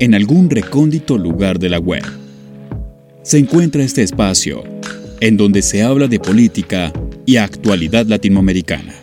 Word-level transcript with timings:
en 0.00 0.14
algún 0.14 0.50
recóndito 0.50 1.18
lugar 1.18 1.58
de 1.58 1.68
la 1.68 1.78
web, 1.78 2.04
se 3.22 3.38
encuentra 3.38 3.82
este 3.82 4.02
espacio 4.02 4.64
en 5.20 5.36
donde 5.36 5.62
se 5.62 5.82
habla 5.82 6.08
de 6.08 6.20
política 6.20 6.92
y 7.26 7.36
actualidad 7.36 8.06
latinoamericana. 8.06 8.94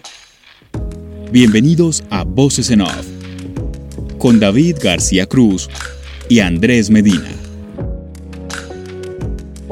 Bienvenidos 1.32 2.04
a 2.10 2.24
Voces 2.24 2.70
en 2.70 2.82
Off, 2.82 3.08
con 4.18 4.40
David 4.40 4.78
García 4.84 5.26
Cruz 5.26 5.70
y 6.30 6.40
Andrés 6.40 6.90
Medina. 6.90 7.41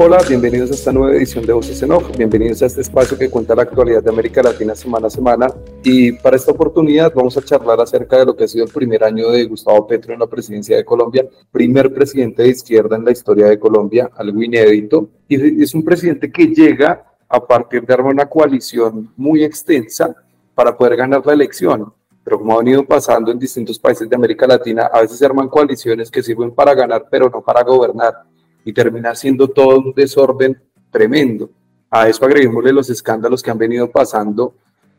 Hola, 0.01 0.23
bienvenidos 0.25 0.71
a 0.71 0.75
esta 0.75 0.93
nueva 0.93 1.13
edición 1.13 1.45
de 1.45 1.51
Voces 1.51 1.83
en 1.83 1.91
Off. 1.91 2.15
Bienvenidos 2.15 2.61
a 2.61 2.67
este 2.67 2.79
espacio 2.79 3.17
que 3.17 3.29
cuenta 3.29 3.53
la 3.53 3.63
actualidad 3.63 4.01
de 4.01 4.09
América 4.09 4.41
Latina 4.41 4.73
semana 4.73 5.07
a 5.07 5.09
semana. 5.09 5.47
Y 5.83 6.13
para 6.13 6.37
esta 6.37 6.53
oportunidad 6.53 7.11
vamos 7.13 7.35
a 7.35 7.41
charlar 7.41 7.81
acerca 7.81 8.17
de 8.17 8.25
lo 8.25 8.33
que 8.33 8.45
ha 8.45 8.47
sido 8.47 8.63
el 8.63 8.71
primer 8.71 9.03
año 9.03 9.29
de 9.29 9.43
Gustavo 9.43 9.85
Petro 9.85 10.13
en 10.13 10.21
la 10.21 10.27
presidencia 10.27 10.77
de 10.77 10.85
Colombia, 10.85 11.27
primer 11.51 11.93
presidente 11.93 12.43
de 12.43 12.47
izquierda 12.47 12.95
en 12.95 13.03
la 13.03 13.11
historia 13.11 13.47
de 13.47 13.59
Colombia, 13.59 14.09
algo 14.15 14.41
inédito. 14.41 15.09
Y 15.27 15.61
es 15.61 15.73
un 15.73 15.83
presidente 15.83 16.31
que 16.31 16.47
llega 16.47 17.03
a 17.27 17.45
partir 17.45 17.85
de 17.85 17.93
armar 17.93 18.13
una 18.13 18.29
coalición 18.29 19.11
muy 19.17 19.43
extensa 19.43 20.15
para 20.55 20.77
poder 20.77 20.95
ganar 20.95 21.25
la 21.25 21.33
elección. 21.33 21.91
Pero 22.23 22.37
como 22.39 22.53
ha 22.53 22.59
venido 22.59 22.85
pasando 22.85 23.31
en 23.31 23.39
distintos 23.39 23.77
países 23.77 24.09
de 24.09 24.15
América 24.15 24.47
Latina, 24.47 24.89
a 24.93 25.01
veces 25.01 25.17
se 25.17 25.25
arman 25.25 25.49
coaliciones 25.49 26.09
que 26.09 26.23
sirven 26.23 26.51
para 26.51 26.73
ganar, 26.73 27.07
pero 27.11 27.29
no 27.29 27.41
para 27.41 27.63
gobernar 27.63 28.28
y 28.69 28.73
termina 28.73 29.15
siendo 29.15 29.47
todo 29.47 29.79
un 29.79 29.93
desorden 29.93 30.61
tremendo. 30.91 31.49
A 31.89 32.07
eso 32.07 32.23
agreguémosle 32.23 32.71
los 32.71 32.87
escándalos 32.91 33.41
que 33.41 33.49
han 33.49 33.57
venido 33.57 33.89
pasando, 33.89 34.53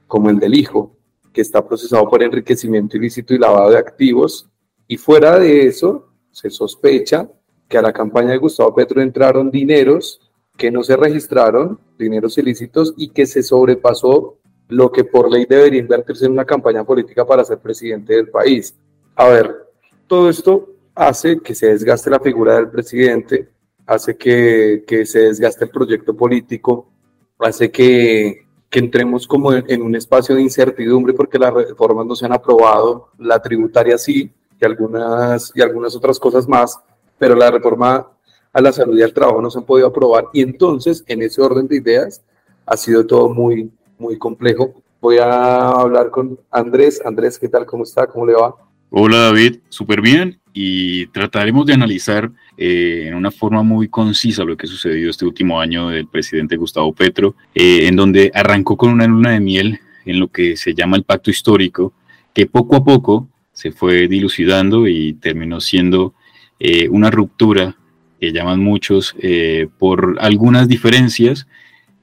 como 0.09 0.29
el 0.29 0.41
del 0.41 0.55
hijo, 0.55 0.97
que 1.33 1.41
está 1.41 1.65
procesado 1.65 2.09
por 2.11 2.21
enriquecimiento 2.21 2.97
ilícito 2.97 3.33
y 3.33 3.39
lavado 3.39 3.71
de 3.71 3.79
activos. 3.79 4.51
Y 4.89 4.97
fuera 4.97 5.39
de 5.39 5.69
eso, 5.69 6.09
se 6.33 6.51
sospecha 6.51 7.31
que 7.69 7.79
a 7.79 7.83
la 7.83 7.93
campaña 7.93 8.31
de 8.31 8.39
Gustavo 8.39 8.75
Petro 8.75 9.01
entraron 9.01 9.53
dineros 9.53 10.21
que 10.57 10.73
no 10.73 10.83
se 10.83 10.97
registraron, 10.97 11.79
dineros 11.97 12.37
ilícitos, 12.39 12.93
y 12.97 13.11
que 13.11 13.25
se 13.25 13.45
sobrepasó 13.45 14.39
lo 14.67 14.91
que 14.91 15.05
por 15.05 15.31
ley 15.31 15.47
debería 15.49 15.79
invertirse 15.79 16.27
en 16.27 16.33
una 16.33 16.45
campaña 16.45 16.83
política 16.83 17.25
para 17.25 17.45
ser 17.45 17.59
presidente 17.59 18.15
del 18.15 18.31
país. 18.31 18.75
A 19.15 19.29
ver, 19.29 19.55
todo 20.09 20.29
esto 20.29 20.71
hace 20.93 21.39
que 21.39 21.55
se 21.55 21.69
desgaste 21.69 22.11
la 22.11 22.19
figura 22.19 22.57
del 22.57 22.69
presidente, 22.69 23.49
hace 23.91 24.17
que, 24.17 24.85
que 24.87 25.05
se 25.05 25.19
desgaste 25.19 25.65
el 25.65 25.71
proyecto 25.73 26.17
político, 26.17 26.87
hace 27.41 27.73
que, 27.73 28.47
que 28.69 28.79
entremos 28.79 29.27
como 29.27 29.53
en, 29.53 29.83
un 29.83 29.97
espacio 29.97 30.37
de 30.37 30.43
incertidumbre 30.43 31.13
porque 31.13 31.41
las 31.41 31.53
reformas 31.53 32.07
no 32.07 32.15
se 32.15 32.25
han 32.25 32.33
aprobado, 32.33 33.09
la 33.19 33.43
tributaria 33.43 33.99
sí, 33.99 34.33
y 34.61 34.65
algunas, 34.65 35.51
y 35.57 35.61
algunas 35.61 35.97
otras 35.97 36.21
cosas 36.21 36.47
más, 36.47 36.79
pero 37.19 37.35
la 37.35 37.51
reforma 37.51 38.09
a 38.53 38.61
la 38.61 38.71
salud 38.73 38.97
y 38.97 39.03
al 39.03 39.13
trabajo 39.13 39.43
no 39.43 39.51
se 39.51 39.59
han 39.59 39.65
podido 39.65 39.89
aprobar. 39.89 40.27
Y 40.33 40.43
entonces, 40.43 41.03
en 41.09 41.23
ese 41.23 41.43
orden 41.43 41.67
de 41.67 41.77
ideas, 41.77 42.23
ha 42.67 42.77
sido 42.77 43.05
todo 43.05 43.29
muy, 43.29 43.73
muy 43.99 44.17
complejo. 44.19 44.73
Voy 45.01 45.19
a 45.19 45.69
hablar 45.69 46.11
con 46.11 46.39
Andrés. 46.53 47.03
Andrés, 47.05 47.41
¿qué 47.41 47.49
tal? 47.49 47.67
¿Cómo 47.67 47.83
está? 47.83 48.07
¿Cómo 48.07 48.25
le 48.25 48.35
va? 48.35 48.55
Hola 48.93 49.19
David, 49.19 49.59
súper 49.69 50.01
bien 50.01 50.41
y 50.53 51.07
trataremos 51.07 51.65
de 51.65 51.75
analizar 51.75 52.29
eh, 52.57 53.05
en 53.07 53.15
una 53.15 53.31
forma 53.31 53.63
muy 53.63 53.87
concisa 53.87 54.43
lo 54.43 54.57
que 54.57 54.67
sucedió 54.67 55.11
este 55.11 55.25
último 55.25 55.61
año 55.61 55.91
del 55.91 56.09
presidente 56.09 56.57
Gustavo 56.57 56.93
Petro, 56.93 57.37
eh, 57.55 57.87
en 57.87 57.95
donde 57.95 58.33
arrancó 58.35 58.77
con 58.77 58.91
una 58.91 59.07
luna 59.07 59.31
de 59.31 59.39
miel 59.39 59.79
en 60.07 60.19
lo 60.19 60.27
que 60.27 60.57
se 60.57 60.75
llama 60.75 60.97
el 60.97 61.05
pacto 61.05 61.31
histórico, 61.31 61.93
que 62.35 62.47
poco 62.47 62.75
a 62.75 62.83
poco 62.83 63.29
se 63.53 63.71
fue 63.71 64.09
dilucidando 64.09 64.89
y 64.89 65.13
terminó 65.13 65.61
siendo 65.61 66.15
eh, 66.59 66.89
una 66.89 67.13
ruptura 67.13 67.77
que 68.21 68.33
llaman 68.33 68.59
muchos 68.59 69.15
por 69.79 70.17
algunas 70.21 70.67
diferencias. 70.69 71.47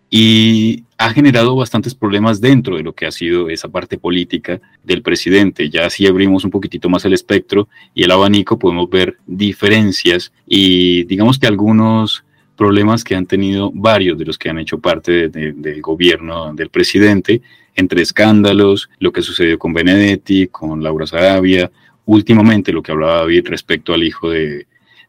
Y 0.10 0.86
ha 0.98 1.12
generado 1.12 1.56
bastantes 1.56 1.94
problemas 1.94 2.42
dentro 2.42 2.76
de 2.76 2.84
lo 2.84 2.94
que 2.94 3.06
ha 3.06 3.12
sido 3.12 3.50
esa 3.50 3.70
parte 3.70 3.98
política 3.98 4.60
del 4.84 5.04
presidente. 5.04 5.70
Ya 5.70 5.90
si 5.90 6.08
abrimos 6.08 6.44
un 6.44 6.52
poquitito 6.52 6.90
más 6.90 7.06
el 7.06 7.14
espectro 7.14 7.68
y 7.94 8.04
el 8.04 8.12
abanico, 8.12 8.58
podemos 8.58 8.90
ver 8.90 9.18
diferencias 9.28 10.32
y 10.48 11.04
digamos 11.04 11.38
que 11.38 11.48
algunos 11.48 12.24
problemas 12.56 13.04
que 13.04 13.16
han 13.16 13.28
tenido 13.28 13.72
varios 13.72 14.18
de 14.18 14.26
los 14.26 14.40
que 14.40 14.50
han 14.50 14.58
hecho 14.58 14.80
parte 14.80 15.30
del 15.30 15.82
gobierno 15.82 16.54
del 16.56 16.70
presidente, 16.70 17.42
entre 17.76 18.02
escándalos, 18.02 18.90
lo 18.98 19.12
que 19.12 19.22
sucedió 19.22 19.60
con 19.60 19.74
Benedetti, 19.74 20.48
con 20.48 20.82
Laura 20.82 21.06
Sarabia, 21.06 21.72
últimamente 22.06 22.74
lo 22.74 22.82
que 22.82 22.92
hablaba 22.92 23.18
David 23.18 23.48
respecto 23.48 23.94
al 23.94 24.04
hijo 24.04 24.32
de, 24.32 24.66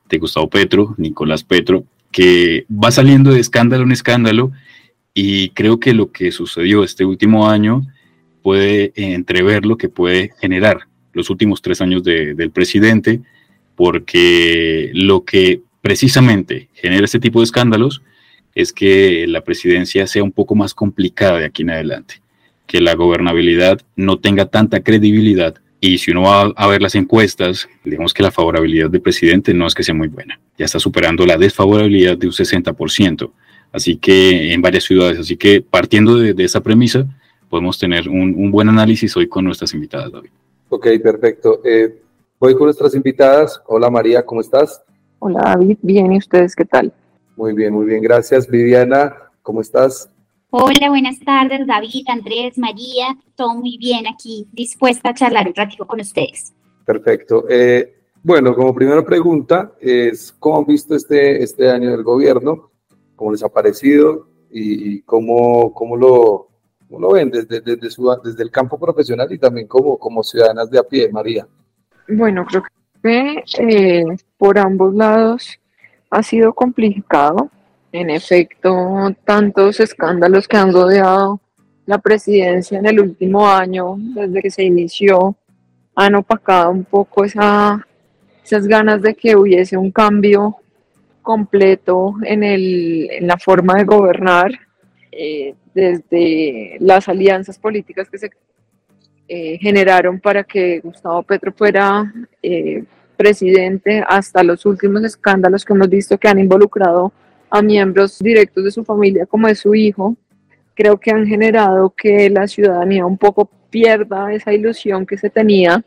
de 0.06 0.18
Gustavo 0.18 0.50
Petro, 0.50 0.94
Nicolás 0.98 1.42
Petro, 1.42 1.84
que 2.10 2.66
va 2.70 2.90
saliendo 2.90 3.32
de 3.32 3.40
escándalo 3.40 3.84
en 3.84 3.92
escándalo 3.92 4.52
y 5.20 5.48
creo 5.48 5.80
que 5.80 5.94
lo 5.94 6.12
que 6.12 6.30
sucedió 6.30 6.84
este 6.84 7.04
último 7.04 7.50
año 7.50 7.84
puede 8.40 8.92
entrever 8.94 9.66
lo 9.66 9.76
que 9.76 9.88
puede 9.88 10.30
generar 10.40 10.82
los 11.12 11.28
últimos 11.28 11.60
tres 11.60 11.80
años 11.80 12.04
del 12.04 12.52
presidente, 12.52 13.20
porque 13.74 14.92
lo 14.94 15.24
que 15.24 15.60
precisamente 15.80 16.68
genera 16.72 17.04
este 17.04 17.18
tipo 17.18 17.40
de 17.40 17.46
escándalos 17.46 18.00
es 18.54 18.72
que 18.72 19.26
la 19.26 19.42
presidencia 19.42 20.06
sea 20.06 20.22
un 20.22 20.30
poco 20.30 20.54
más 20.54 20.72
complicada 20.72 21.38
de 21.38 21.46
aquí 21.46 21.62
en 21.62 21.70
adelante, 21.70 22.22
que 22.68 22.80
la 22.80 22.94
gobernabilidad 22.94 23.80
no 23.96 24.20
tenga 24.20 24.46
tanta 24.46 24.84
credibilidad. 24.84 25.56
Y 25.80 25.98
si 25.98 26.12
uno 26.12 26.22
va 26.22 26.42
a 26.54 26.66
ver 26.68 26.80
las 26.80 26.94
encuestas, 26.94 27.68
digamos 27.84 28.14
que 28.14 28.22
la 28.22 28.30
favorabilidad 28.30 28.88
del 28.88 29.02
presidente 29.02 29.52
no 29.52 29.66
es 29.66 29.74
que 29.74 29.82
sea 29.82 29.96
muy 29.96 30.06
buena, 30.06 30.38
ya 30.56 30.66
está 30.66 30.78
superando 30.78 31.26
la 31.26 31.36
desfavorabilidad 31.36 32.16
de 32.16 32.28
un 32.28 32.32
60% 32.32 33.32
así 33.72 33.96
que 33.96 34.52
en 34.52 34.62
varias 34.62 34.84
ciudades. 34.84 35.18
Así 35.18 35.36
que 35.36 35.60
partiendo 35.60 36.16
de, 36.16 36.44
esa 36.44 36.60
premisa, 36.60 37.06
podemos 37.48 37.78
tener 37.78 38.08
un, 38.08 38.50
buen 38.50 38.68
análisis 38.68 39.16
hoy 39.16 39.28
con 39.28 39.44
nuestras 39.44 39.74
invitadas, 39.74 40.12
David. 40.12 40.30
Ok, 40.68 40.86
perfecto. 41.02 41.60
Eh, 41.64 42.00
voy 42.38 42.54
con 42.54 42.64
nuestras 42.64 42.94
invitadas. 42.94 43.60
Hola 43.66 43.90
María, 43.90 44.24
¿cómo 44.24 44.40
estás? 44.40 44.82
Hola 45.20 45.40
David, 45.44 45.78
bien, 45.82 46.12
¿y 46.12 46.18
ustedes 46.18 46.54
qué 46.54 46.64
tal? 46.64 46.92
Muy 47.36 47.52
bien, 47.54 47.72
muy 47.72 47.86
bien, 47.86 48.02
gracias. 48.02 48.48
Viviana, 48.48 49.14
¿cómo 49.42 49.60
estás? 49.60 50.10
Hola, 50.50 50.88
buenas 50.88 51.18
tardes, 51.20 51.66
David, 51.66 52.06
Andrés, 52.08 52.56
María, 52.56 53.16
todo 53.36 53.54
muy 53.54 53.76
bien 53.76 54.06
aquí, 54.06 54.46
dispuesta 54.52 55.10
a 55.10 55.14
charlar 55.14 55.46
un 55.46 55.54
ratito 55.54 55.86
con 55.86 56.00
ustedes. 56.00 56.54
Perfecto. 56.86 57.44
Eh, 57.50 57.96
bueno, 58.22 58.54
como 58.54 58.74
primera 58.74 59.04
pregunta 59.04 59.72
es, 59.78 60.34
¿cómo 60.38 60.58
han 60.58 60.64
visto 60.64 60.94
este, 60.94 61.42
este 61.42 61.70
año 61.70 61.90
del 61.90 62.02
gobierno? 62.02 62.70
Cómo 63.18 63.32
les 63.32 63.42
ha 63.42 63.48
parecido 63.48 64.28
y, 64.50 65.02
cómo, 65.02 65.74
cómo, 65.74 65.96
lo, 65.96 66.48
lo 66.88 67.12
ven 67.12 67.30
desde, 67.30 67.60
desde 67.60 68.42
el 68.42 68.50
campo 68.50 68.78
profesional 68.78 69.30
y 69.30 69.38
también 69.38 69.66
como, 69.66 69.98
como 69.98 70.22
ciudadanas 70.22 70.70
de 70.70 70.78
a 70.78 70.82
pie, 70.84 71.10
María. 71.10 71.46
Bueno, 72.08 72.46
creo 72.46 72.62
que 73.02 73.44
eh, 73.58 74.04
por 74.38 74.58
ambos 74.58 74.94
lados 74.94 75.58
ha 76.10 76.22
sido 76.22 76.54
complicado. 76.54 77.50
En 77.90 78.10
efecto, 78.10 79.14
tantos 79.24 79.80
escándalos 79.80 80.46
que 80.46 80.56
han 80.56 80.72
rodeado 80.72 81.40
la 81.86 81.98
presidencia 81.98 82.78
en 82.78 82.86
el 82.86 83.00
último 83.00 83.48
año, 83.48 83.96
desde 83.98 84.42
que 84.42 84.50
se 84.50 84.62
inició, 84.62 85.34
han 85.94 86.14
opacado 86.14 86.70
un 86.70 86.84
poco 86.84 87.24
esa, 87.24 87.86
esas 88.44 88.66
ganas 88.66 89.02
de 89.02 89.14
que 89.14 89.34
hubiese 89.34 89.76
un 89.76 89.90
cambio 89.90 90.56
completo 91.28 92.14
en, 92.22 92.42
el, 92.42 93.06
en 93.10 93.26
la 93.26 93.36
forma 93.36 93.74
de 93.74 93.84
gobernar, 93.84 94.50
eh, 95.12 95.54
desde 95.74 96.78
las 96.80 97.06
alianzas 97.06 97.58
políticas 97.58 98.08
que 98.08 98.16
se 98.16 98.30
eh, 99.28 99.58
generaron 99.58 100.20
para 100.20 100.42
que 100.42 100.80
Gustavo 100.80 101.22
Petro 101.22 101.52
fuera 101.52 102.10
eh, 102.42 102.82
presidente, 103.14 104.02
hasta 104.08 104.42
los 104.42 104.64
últimos 104.64 105.04
escándalos 105.04 105.66
que 105.66 105.74
hemos 105.74 105.90
visto 105.90 106.16
que 106.16 106.28
han 106.28 106.38
involucrado 106.38 107.12
a 107.50 107.60
miembros 107.60 108.18
directos 108.20 108.64
de 108.64 108.70
su 108.70 108.82
familia 108.82 109.26
como 109.26 109.48
de 109.48 109.54
su 109.54 109.74
hijo, 109.74 110.16
creo 110.74 110.96
que 110.96 111.10
han 111.10 111.26
generado 111.26 111.90
que 111.90 112.30
la 112.30 112.48
ciudadanía 112.48 113.04
un 113.04 113.18
poco 113.18 113.50
pierda 113.68 114.32
esa 114.32 114.54
ilusión 114.54 115.04
que 115.04 115.18
se 115.18 115.28
tenía 115.28 115.84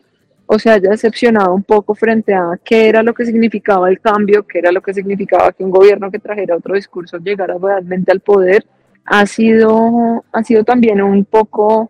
o 0.54 0.60
se 0.60 0.70
haya 0.70 0.90
decepcionado 0.90 1.54
un 1.54 1.64
poco 1.64 1.96
frente 1.96 2.34
a 2.34 2.60
qué 2.62 2.90
era 2.90 3.02
lo 3.02 3.14
que 3.14 3.26
significaba 3.26 3.90
el 3.90 4.02
cambio, 4.02 4.46
qué 4.46 4.60
era 4.60 4.70
lo 4.70 4.82
que 4.82 4.94
significaba 4.94 5.54
que 5.54 5.64
un 5.64 5.72
gobierno 5.72 6.12
que 6.12 6.20
trajera 6.20 6.58
otro 6.58 6.76
discurso 6.76 7.18
llegara 7.20 7.56
realmente 7.58 8.12
al 8.12 8.20
poder, 8.20 8.66
ha 9.06 9.26
sido, 9.26 10.26
ha 10.30 10.44
sido 10.44 10.66
también 10.66 11.02
un 11.02 11.24
poco 11.24 11.90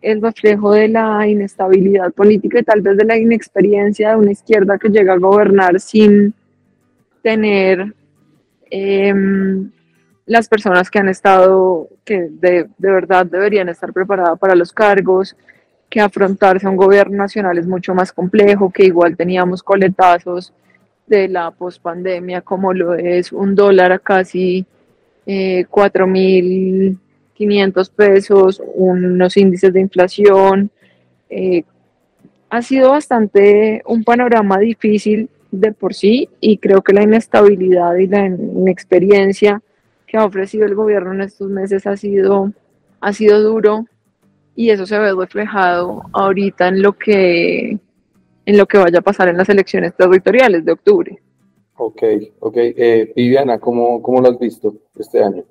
el 0.00 0.22
reflejo 0.22 0.72
de 0.72 0.88
la 0.88 1.26
inestabilidad 1.26 2.12
política 2.12 2.60
y 2.60 2.62
tal 2.62 2.80
vez 2.80 2.96
de 2.96 3.04
la 3.04 3.18
inexperiencia 3.18 4.12
de 4.12 4.16
una 4.16 4.32
izquierda 4.32 4.78
que 4.78 4.88
llega 4.88 5.12
a 5.12 5.18
gobernar 5.18 5.78
sin 5.78 6.32
tener 7.22 7.92
em, 8.70 9.70
las 10.24 10.48
personas 10.48 10.90
que 10.90 10.98
han 10.98 11.10
estado, 11.10 11.90
que 12.06 12.28
de, 12.30 12.68
de 12.78 12.90
verdad 12.90 13.26
deberían 13.26 13.68
estar 13.68 13.92
preparadas 13.92 14.38
para 14.38 14.54
los 14.54 14.72
cargos, 14.72 15.36
que 15.88 16.00
afrontarse 16.00 16.66
a 16.66 16.70
un 16.70 16.76
gobierno 16.76 17.16
nacional 17.16 17.56
es 17.58 17.66
mucho 17.66 17.94
más 17.94 18.12
complejo, 18.12 18.70
que 18.70 18.84
igual 18.84 19.16
teníamos 19.16 19.62
coletazos 19.62 20.52
de 21.06 21.28
la 21.28 21.52
pospandemia, 21.52 22.40
como 22.40 22.72
lo 22.72 22.94
es 22.94 23.32
un 23.32 23.54
dólar 23.54 23.92
a 23.92 23.98
casi 23.98 24.64
eh, 25.24 25.66
4.500 25.70 27.90
pesos, 27.90 28.62
unos 28.74 29.36
índices 29.36 29.72
de 29.72 29.80
inflación. 29.80 30.70
Eh, 31.30 31.62
ha 32.48 32.62
sido 32.62 32.90
bastante 32.90 33.82
un 33.86 34.04
panorama 34.04 34.58
difícil 34.58 35.28
de 35.50 35.72
por 35.72 35.94
sí 35.94 36.28
y 36.40 36.58
creo 36.58 36.82
que 36.82 36.92
la 36.92 37.02
inestabilidad 37.02 37.96
y 37.96 38.06
la 38.06 38.26
inexperiencia 38.26 39.62
que 40.06 40.16
ha 40.16 40.24
ofrecido 40.24 40.66
el 40.66 40.74
gobierno 40.74 41.14
en 41.14 41.22
estos 41.22 41.50
meses 41.50 41.86
ha 41.86 41.96
sido, 41.96 42.52
ha 43.00 43.12
sido 43.12 43.42
duro 43.42 43.86
y 44.56 44.70
eso 44.70 44.86
se 44.86 44.98
ve 44.98 45.14
reflejado 45.14 46.02
ahorita 46.12 46.68
en 46.68 46.82
lo 46.82 46.94
que 46.94 47.78
en 48.46 48.56
lo 48.56 48.66
que 48.66 48.78
vaya 48.78 49.00
a 49.00 49.02
pasar 49.02 49.28
en 49.28 49.36
las 49.36 49.48
elecciones 49.48 49.94
territoriales 49.96 50.64
de 50.64 50.72
octubre. 50.72 51.20
Ok, 51.76 52.02
ok. 52.40 52.56
Eh, 52.56 53.12
Viviana, 53.14 53.58
¿cómo, 53.58 54.00
¿cómo 54.00 54.20
lo 54.20 54.28
has 54.28 54.38
visto 54.38 54.74
este 54.96 55.22
año? 55.22 55.44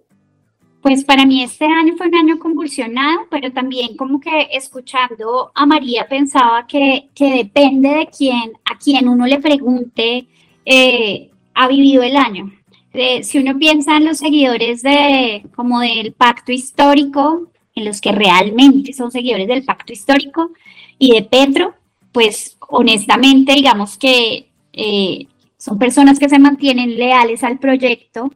Pues 0.82 1.04
para 1.04 1.26
mí 1.26 1.44
este 1.44 1.66
año 1.66 1.96
fue 1.98 2.08
un 2.08 2.16
año 2.16 2.40
convulsionado, 2.40 3.22
pero 3.30 3.52
también 3.52 3.98
como 3.98 4.20
que 4.20 4.48
escuchando 4.52 5.52
a 5.54 5.66
María 5.66 6.08
pensaba 6.08 6.66
que, 6.68 7.10
que 7.14 7.38
depende 7.38 7.90
de 7.90 8.08
quién, 8.16 8.54
a 8.72 8.78
quien 8.78 9.10
uno 9.10 9.26
le 9.26 9.40
pregunte, 9.40 10.28
eh, 10.64 11.32
ha 11.54 11.68
vivido 11.68 12.02
el 12.02 12.16
año. 12.16 12.52
Eh, 12.94 13.24
si 13.24 13.40
uno 13.40 13.58
piensa 13.58 13.98
en 13.98 14.06
los 14.06 14.20
seguidores 14.20 14.82
de 14.82 15.46
como 15.54 15.82
del 15.82 16.14
pacto 16.14 16.54
histórico, 16.54 17.50
en 17.76 17.86
los 17.86 18.00
que 18.00 18.14
realmente 18.14 18.94
son 18.94 19.12
seguidores 19.12 19.48
del 19.48 19.66
pacto 19.66 19.92
histórico 19.92 20.52
y 20.98 21.12
de 21.12 21.24
Petro, 21.24 21.76
pues 22.14 22.58
honestamente 22.70 23.54
digamos 23.54 23.98
que 23.98 24.48
eh, 24.72 25.28
son 25.58 25.78
personas 25.78 26.18
que 26.18 26.30
se 26.30 26.40
mantienen 26.40 26.96
leales 26.98 27.44
al 27.44 27.60
proyecto, 27.60 28.32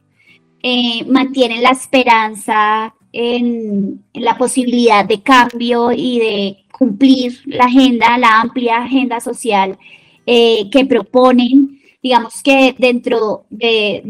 eh, 0.62 1.04
mantienen 1.06 1.62
la 1.62 1.70
esperanza 1.70 2.94
en, 3.12 4.04
la 4.12 4.36
posibilidad 4.36 5.06
de 5.06 5.22
cambio 5.22 5.90
y 5.90 6.18
de 6.18 6.64
cumplir 6.70 7.40
la 7.46 7.64
agenda, 7.64 8.18
la 8.18 8.40
amplia 8.40 8.82
agenda 8.82 9.20
social 9.20 9.78
eh, 10.26 10.68
que 10.70 10.84
proponen, 10.84 11.80
digamos 12.02 12.42
que 12.42 12.74
dentro 12.78 13.46
de, 13.48 14.02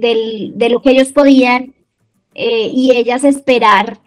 de 0.54 0.68
lo 0.68 0.82
que 0.82 0.90
ellos 0.90 1.12
podían 1.12 1.74
y 2.34 2.92
ellas 2.94 3.22
esperar 3.24 4.00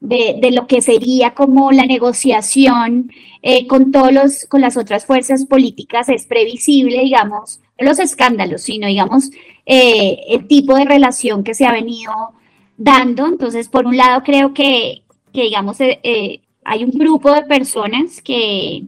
de, 0.00 0.50
lo 0.52 0.66
que 0.66 0.82
sería 0.82 1.34
como 1.34 1.72
la 1.72 1.86
negociación 1.86 3.10
eh, 3.42 3.66
con 3.66 3.92
todos 3.92 4.12
los, 4.12 4.44
con 4.46 4.60
las 4.60 4.76
otras 4.76 5.06
fuerzas 5.06 5.46
políticas 5.46 6.08
es 6.08 6.26
previsible, 6.26 7.00
digamos, 7.00 7.60
los 7.78 7.98
escándalos, 7.98 8.62
sino 8.62 8.86
digamos 8.86 9.30
eh, 9.64 10.20
el 10.28 10.46
tipo 10.46 10.76
de 10.76 10.84
relación 10.84 11.44
que 11.44 11.54
se 11.54 11.66
ha 11.66 11.72
venido 11.72 12.12
dando. 12.76 13.26
Entonces, 13.26 13.68
por 13.68 13.86
un 13.86 13.96
lado, 13.96 14.22
creo 14.24 14.54
que, 14.54 15.02
que 15.32 15.42
digamos, 15.42 15.76
eh, 15.80 16.40
hay 16.64 16.84
un 16.84 16.90
grupo 16.90 17.32
de 17.32 17.42
personas 17.42 18.20
que, 18.20 18.84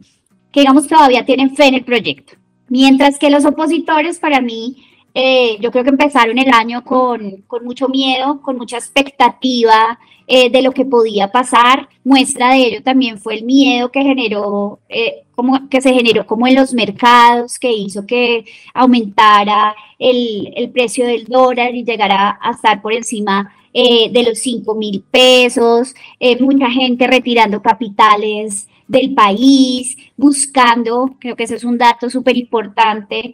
que, 0.51 0.61
digamos, 0.61 0.87
todavía 0.87 1.25
tienen 1.25 1.55
fe 1.55 1.67
en 1.67 1.75
el 1.75 1.85
proyecto. 1.85 2.33
Mientras 2.67 3.17
que 3.17 3.29
los 3.29 3.45
opositores, 3.45 4.19
para 4.19 4.41
mí, 4.41 4.83
yo 5.13 5.71
creo 5.71 5.83
que 5.83 5.89
empezaron 5.89 6.37
el 6.37 6.51
año 6.53 6.83
con, 6.83 7.41
con 7.47 7.65
mucho 7.65 7.87
miedo, 7.89 8.41
con 8.41 8.57
mucha 8.57 8.77
expectativa, 8.77 9.99
eh, 10.31 10.51
de 10.51 10.61
lo 10.61 10.71
que 10.73 10.85
podía 10.85 11.31
pasar. 11.31 11.89
Muestra 12.03 12.51
de 12.51 12.57
ello 12.67 12.83
también 12.83 13.17
fue 13.17 13.33
el 13.33 13.45
miedo 13.45 13.91
que 13.91 14.03
generó, 14.03 14.79
eh, 14.87 15.23
como, 15.33 15.67
que 15.69 15.81
se 15.81 15.91
generó 15.91 16.27
como 16.27 16.45
en 16.45 16.53
los 16.53 16.71
mercados, 16.71 17.57
que 17.57 17.71
hizo 17.71 18.05
que 18.05 18.45
aumentara 18.75 19.73
el, 19.97 20.53
el 20.55 20.69
precio 20.69 21.07
del 21.07 21.25
dólar 21.25 21.73
y 21.73 21.83
llegara 21.83 22.37
a 22.39 22.51
estar 22.51 22.79
por 22.79 22.93
encima 22.93 23.51
eh, 23.73 24.11
de 24.11 24.21
los 24.21 24.37
5 24.37 24.75
mil 24.75 25.01
pesos, 25.09 25.95
mucha 26.39 26.69
gente 26.69 27.07
retirando 27.07 27.63
capitales 27.63 28.67
del 28.87 29.15
país, 29.15 29.97
buscando, 30.15 31.15
creo 31.19 31.35
que 31.35 31.45
ese 31.45 31.55
es 31.55 31.63
un 31.63 31.79
dato 31.79 32.07
súper 32.07 32.37
importante, 32.37 33.33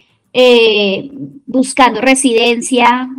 buscando 1.45 2.01
residencia, 2.01 3.09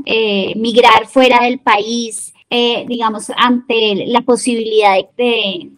migrar 0.55 1.07
fuera 1.07 1.45
del 1.45 1.59
país, 1.61 2.35
eh, 2.49 2.85
digamos, 2.89 3.33
ante 3.37 4.07
la 4.07 4.21
posibilidad 4.21 4.95
de, 5.17 5.71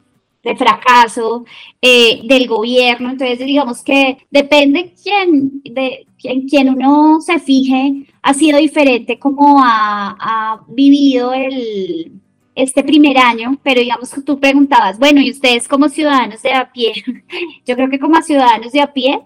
fracaso 0.57 1.45
eh, 1.81 2.21
del 2.25 2.47
gobierno. 2.47 3.11
Entonces, 3.11 3.39
digamos 3.39 3.83
que 3.83 4.19
depende 4.31 4.95
quién, 5.03 5.61
de 5.63 6.07
quién 6.19 6.71
uno 6.71 7.21
se 7.21 7.39
fije, 7.39 8.07
ha 8.23 8.35
sido 8.35 8.59
diferente 8.59 9.19
como 9.19 9.61
ha, 9.63 10.61
vivido 10.69 11.33
el, 11.33 12.13
este 12.55 12.83
primer 12.83 13.19
año, 13.19 13.59
pero 13.63 13.81
digamos 13.81 14.11
que 14.11 14.23
tú 14.23 14.39
preguntabas, 14.41 14.99
bueno, 14.99 15.21
y 15.21 15.31
ustedes 15.31 15.69
como 15.69 15.89
ciudadanos 15.89 16.43
de 16.43 16.53
a 16.53 16.71
pie, 16.73 16.93
yo 17.67 17.77
creo 17.77 17.91
que 17.91 17.99
como 17.99 18.21
ciudadanos 18.23 18.73
de 18.73 18.81
a 18.81 18.93
pie, 18.93 19.21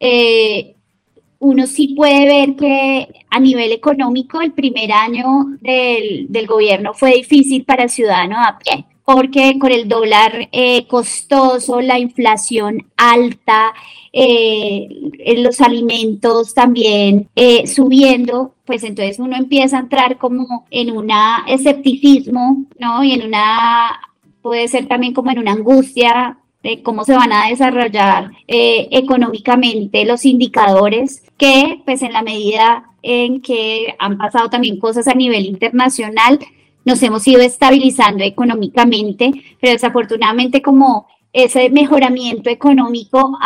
eh, 0.00 0.75
uno 1.38 1.66
sí 1.66 1.94
puede 1.96 2.26
ver 2.26 2.56
que 2.56 3.08
a 3.30 3.40
nivel 3.40 3.72
económico 3.72 4.40
el 4.40 4.52
primer 4.52 4.92
año 4.92 5.46
del, 5.60 6.46
gobierno 6.46 6.94
fue 6.94 7.14
difícil 7.14 7.64
para 7.64 7.84
el 7.84 7.90
ciudadano 7.90 8.36
a 8.38 8.58
pie, 8.58 8.86
porque 9.04 9.58
con 9.58 9.72
el 9.72 9.88
dólar 9.88 10.48
eh, 10.52 10.86
costoso, 10.86 11.80
la 11.80 11.98
inflación 11.98 12.86
alta, 12.96 13.74
eh, 14.12 14.88
los 15.38 15.60
alimentos 15.60 16.54
también 16.54 17.28
eh, 17.36 17.66
subiendo, 17.66 18.54
pues 18.64 18.82
entonces 18.82 19.18
uno 19.18 19.36
empieza 19.36 19.76
a 19.76 19.80
entrar 19.80 20.16
como 20.18 20.66
en 20.70 20.96
un 20.96 21.10
escepticismo, 21.46 22.64
¿no? 22.78 23.04
Y 23.04 23.12
en 23.12 23.26
una, 23.26 24.00
puede 24.40 24.68
ser 24.68 24.86
también 24.86 25.12
como 25.12 25.30
en 25.30 25.38
una 25.40 25.52
angustia 25.52 26.38
de 26.66 26.82
cómo 26.82 27.04
se 27.04 27.14
van 27.14 27.32
a 27.32 27.48
desarrollar 27.48 28.32
eh, 28.48 28.88
económicamente 28.90 30.04
los 30.04 30.24
indicadores, 30.24 31.22
que 31.36 31.82
pues 31.84 32.02
en 32.02 32.12
la 32.12 32.22
medida 32.22 32.90
en 33.02 33.40
que 33.40 33.94
han 33.98 34.18
pasado 34.18 34.50
también 34.50 34.78
cosas 34.78 35.06
a 35.08 35.14
nivel 35.14 35.46
internacional, 35.46 36.38
nos 36.84 37.02
hemos 37.02 37.26
ido 37.26 37.40
estabilizando 37.42 38.24
económicamente, 38.24 39.32
pero 39.60 39.72
desafortunadamente 39.72 40.62
como 40.62 41.06
ese 41.32 41.68
mejoramiento 41.68 42.48
económico 42.48 43.38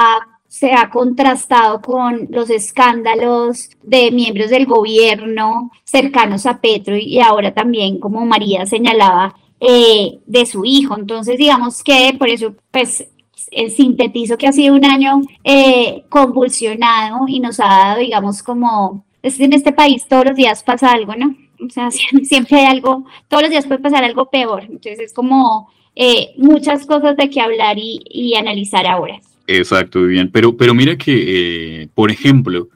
se 0.47 0.73
ha 0.73 0.91
contrastado 0.91 1.81
con 1.81 2.27
los 2.31 2.51
escándalos 2.51 3.71
de 3.83 4.11
miembros 4.11 4.51
del 4.51 4.67
gobierno 4.67 5.71
cercanos 5.85 6.45
a 6.47 6.61
Petro 6.61 6.97
y 6.97 7.21
ahora 7.21 7.55
también, 7.55 7.99
como 7.99 8.27
María 8.27 8.67
señalaba, 8.67 9.35
eh, 9.61 10.19
de 10.27 10.47
su 10.47 10.65
hijo. 10.65 10.97
Entonces, 10.99 11.39
digamos 11.39 11.85
que 11.85 12.17
por 12.19 12.29
eso, 12.29 12.55
pues, 12.71 13.07
el 13.51 13.71
sintetizo 13.71 14.39
que 14.39 14.47
ha 14.47 14.53
sido 14.53 14.75
un 14.75 14.85
año 14.85 15.23
eh, 15.45 16.05
convulsionado 16.09 17.27
y 17.29 17.41
nos 17.41 17.61
ha 17.61 17.67
dado, 17.67 18.01
digamos, 18.01 18.43
como, 18.43 19.05
es 19.23 19.39
en 19.41 19.53
este 19.53 19.73
país 19.73 20.07
todos 20.09 20.27
los 20.27 20.37
días 20.37 20.63
pasa 20.63 20.93
algo, 20.93 21.15
¿no? 21.17 21.37
O 21.65 21.71
sea, 21.71 21.91
siempre 22.23 22.61
hay 22.61 22.67
algo, 22.67 23.05
todos 23.29 23.43
los 23.43 23.51
días 23.51 23.67
puede 23.67 23.81
pasar 23.81 24.05
algo 24.05 24.31
peor. 24.31 24.63
Entonces, 24.63 25.01
es 25.01 25.13
como 25.13 25.69
eh, 25.97 26.31
muchas 26.37 26.87
cosas 26.87 27.17
de 27.17 27.29
que 27.31 27.41
hablar 27.41 27.77
y, 27.79 28.35
analizar 28.35 28.87
ahora. 28.87 29.21
Exacto, 29.47 30.03
bien. 30.03 30.31
Pero, 30.31 30.57
pero 30.57 30.75
mira 30.75 30.97
que, 30.97 31.89
por 31.95 32.11
ejemplo, 32.11 32.69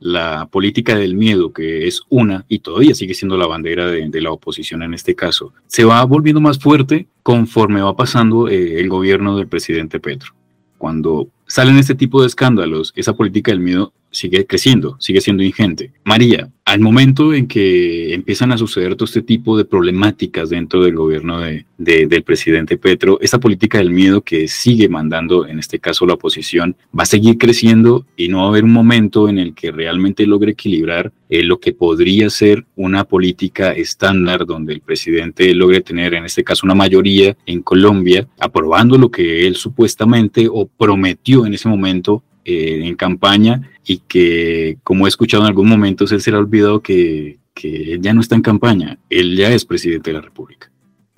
la 0.00 0.48
política 0.50 0.96
del 0.96 1.14
miedo, 1.14 1.52
que 1.52 1.86
es 1.86 2.02
una 2.08 2.44
y 2.48 2.60
todavía 2.60 2.94
sigue 2.94 3.14
siendo 3.14 3.36
la 3.36 3.46
bandera 3.46 3.86
de, 3.86 4.20
la 4.20 4.32
oposición 4.32 4.82
en 4.82 4.94
este 4.94 5.14
caso, 5.14 5.52
se 5.66 5.84
va 5.84 6.04
volviendo 6.04 6.40
más 6.40 6.58
fuerte 6.58 7.08
conforme 7.22 7.82
va 7.82 7.96
pasando 7.96 8.48
eh, 8.48 8.80
el 8.80 8.88
gobierno 8.88 9.36
del 9.36 9.48
presidente 9.48 10.00
Petro. 10.00 10.34
Cuando 10.76 11.28
salen 11.46 11.76
este 11.78 11.94
tipo 11.94 12.20
de 12.20 12.28
escándalos, 12.28 12.92
esa 12.94 13.14
política 13.14 13.50
del 13.50 13.60
miedo 13.60 13.92
sigue 14.10 14.46
creciendo, 14.46 14.96
sigue 15.00 15.20
siendo 15.20 15.42
ingente. 15.42 15.92
María, 16.04 16.50
al 16.64 16.80
momento 16.80 17.32
en 17.32 17.46
que 17.46 18.12
empiezan 18.12 18.52
a 18.52 18.58
suceder 18.58 18.94
todo 18.94 19.06
este 19.06 19.22
tipo 19.22 19.56
de 19.56 19.64
problemáticas 19.64 20.50
dentro 20.50 20.82
del 20.82 20.96
gobierno 20.96 21.40
de, 21.40 21.64
del 21.78 22.22
presidente 22.22 22.76
Petro, 22.76 23.18
esta 23.22 23.40
política 23.40 23.78
del 23.78 23.90
miedo 23.90 24.20
que 24.20 24.48
sigue 24.48 24.88
mandando, 24.88 25.46
en 25.46 25.58
este 25.58 25.78
caso 25.78 26.04
la 26.04 26.14
oposición, 26.14 26.76
va 26.96 27.04
a 27.04 27.06
seguir 27.06 27.38
creciendo 27.38 28.04
y 28.18 28.28
no 28.28 28.40
va 28.40 28.44
a 28.44 28.48
haber 28.48 28.64
un 28.64 28.72
momento 28.72 29.30
en 29.30 29.38
el 29.38 29.54
que 29.54 29.70
realmente 29.70 30.26
logre 30.26 30.52
equilibrar 30.52 31.10
eh, 31.30 31.42
lo 31.42 31.58
que 31.58 31.72
podría 31.72 32.28
ser 32.28 32.66
una 32.76 33.04
política 33.04 33.72
estándar 33.72 34.44
donde 34.44 34.74
el 34.74 34.80
presidente 34.80 35.54
logre 35.54 35.80
tener, 35.80 36.14
en 36.14 36.24
este 36.24 36.44
caso, 36.44 36.66
una 36.66 36.74
mayoría 36.74 37.34
en 37.46 37.62
Colombia, 37.62 38.28
aprobando 38.38 38.98
lo 38.98 39.10
que 39.10 39.46
él 39.46 39.56
supuestamente 39.56 40.48
o 40.50 40.66
prometió 40.66 41.46
en 41.46 41.54
ese 41.54 41.68
momento 41.68 42.22
eh, 42.50 42.86
en 42.86 42.96
campaña 42.96 43.68
y 43.84 43.98
que, 43.98 44.78
como 44.82 45.04
he 45.04 45.08
escuchado 45.10 45.42
en 45.42 45.48
algún 45.48 45.68
momento, 45.68 46.04
él 46.10 46.20
se 46.22 46.30
le 46.30 46.38
ha 46.38 46.40
olvidado 46.40 46.80
que, 46.80 47.38
que 47.52 47.92
él 47.92 48.00
ya 48.00 48.14
no 48.14 48.22
está 48.22 48.36
en 48.36 48.40
campaña, 48.40 48.96
él 49.10 49.36
ya 49.36 49.50
es 49.50 49.66
presidente 49.66 50.10
de 50.10 50.14
la 50.14 50.22
República. 50.22 50.70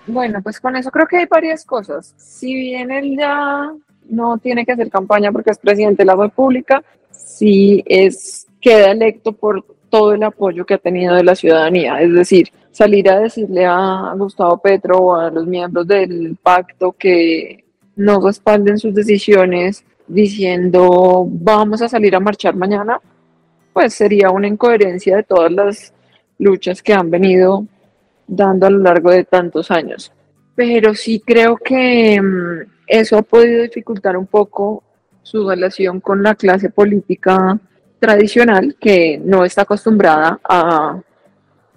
Bueno, 0.08 0.42
pues 0.42 0.58
con 0.58 0.74
eso 0.74 0.90
creo 0.90 1.06
que 1.06 1.18
hay 1.18 1.26
varias 1.26 1.64
cosas. 1.64 2.14
Si 2.16 2.52
bien 2.52 2.90
él 2.90 3.16
ya 3.16 3.72
no 4.08 4.38
tiene 4.38 4.66
que 4.66 4.72
hacer 4.72 4.90
campaña 4.90 5.30
porque 5.30 5.50
es 5.50 5.58
presidente 5.58 6.02
de 6.02 6.06
la 6.06 6.16
República, 6.16 6.82
sí 7.12 7.84
es, 7.86 8.48
queda 8.60 8.90
electo 8.90 9.32
por 9.32 9.64
todo 9.88 10.14
el 10.14 10.24
apoyo 10.24 10.66
que 10.66 10.74
ha 10.74 10.78
tenido 10.78 11.14
de 11.14 11.22
la 11.22 11.36
ciudadanía. 11.36 12.02
Es 12.02 12.12
decir, 12.12 12.48
salir 12.72 13.08
a 13.08 13.20
decirle 13.20 13.66
a 13.66 14.12
Gustavo 14.16 14.58
Petro 14.58 14.98
o 14.98 15.14
a 15.14 15.30
los 15.30 15.46
miembros 15.46 15.86
del 15.86 16.36
pacto 16.42 16.90
que 16.90 17.64
no 17.94 18.20
respalden 18.20 18.78
sus 18.78 18.94
decisiones 18.94 19.84
diciendo 20.10 21.26
vamos 21.28 21.80
a 21.82 21.88
salir 21.88 22.14
a 22.14 22.20
marchar 22.20 22.56
mañana, 22.56 23.00
pues 23.72 23.94
sería 23.94 24.30
una 24.30 24.48
incoherencia 24.48 25.16
de 25.16 25.22
todas 25.22 25.52
las 25.52 25.94
luchas 26.38 26.82
que 26.82 26.92
han 26.92 27.10
venido 27.10 27.64
dando 28.26 28.66
a 28.66 28.70
lo 28.70 28.78
largo 28.78 29.10
de 29.10 29.24
tantos 29.24 29.70
años. 29.70 30.12
Pero 30.54 30.94
sí 30.94 31.22
creo 31.24 31.56
que 31.56 32.20
mm, 32.20 32.70
eso 32.86 33.18
ha 33.18 33.22
podido 33.22 33.62
dificultar 33.62 34.16
un 34.16 34.26
poco 34.26 34.82
su 35.22 35.48
relación 35.48 36.00
con 36.00 36.22
la 36.22 36.34
clase 36.34 36.70
política 36.70 37.58
tradicional 37.98 38.76
que 38.80 39.20
no 39.22 39.44
está 39.44 39.62
acostumbrada 39.62 40.40
a 40.42 41.00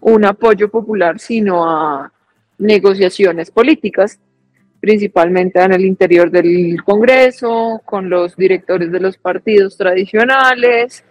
un 0.01 0.25
apoyo 0.25 0.69
popular, 0.69 1.19
sino 1.19 1.69
a 1.69 2.11
negociaciones 2.57 3.51
políticas, 3.51 4.19
principalmente 4.83 5.61
en 5.61 5.71
el 5.71 5.85
interior 5.85 6.29
del 6.29 6.83
Congreso, 6.83 7.81
con 7.85 8.09
los 8.09 8.35
directores 8.35 8.91
de 8.91 8.99
los 8.99 9.17
partidos 9.17 9.77
tradicionales, 9.77 11.05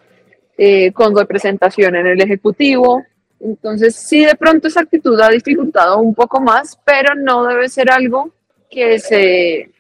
eh, 0.59 0.93
con 0.93 1.17
representación 1.17 1.97
en 1.97 2.07
el 2.07 2.21
Ejecutivo. 2.21 3.03
Entonces, 3.41 3.97
sí, 3.97 4.27
de 4.27 4.35
pronto 4.35 4.69
esa 4.69 4.81
actitud 4.81 5.19
ha 5.23 5.31
dificultado 5.31 6.01
un 6.01 6.15
poco 6.15 6.39
más, 6.39 6.79
pero 6.85 7.15
no 7.15 7.47
debe 7.47 7.67
ser 7.71 7.91
algo 7.91 8.31
que 8.71 8.99
se 8.99 9.71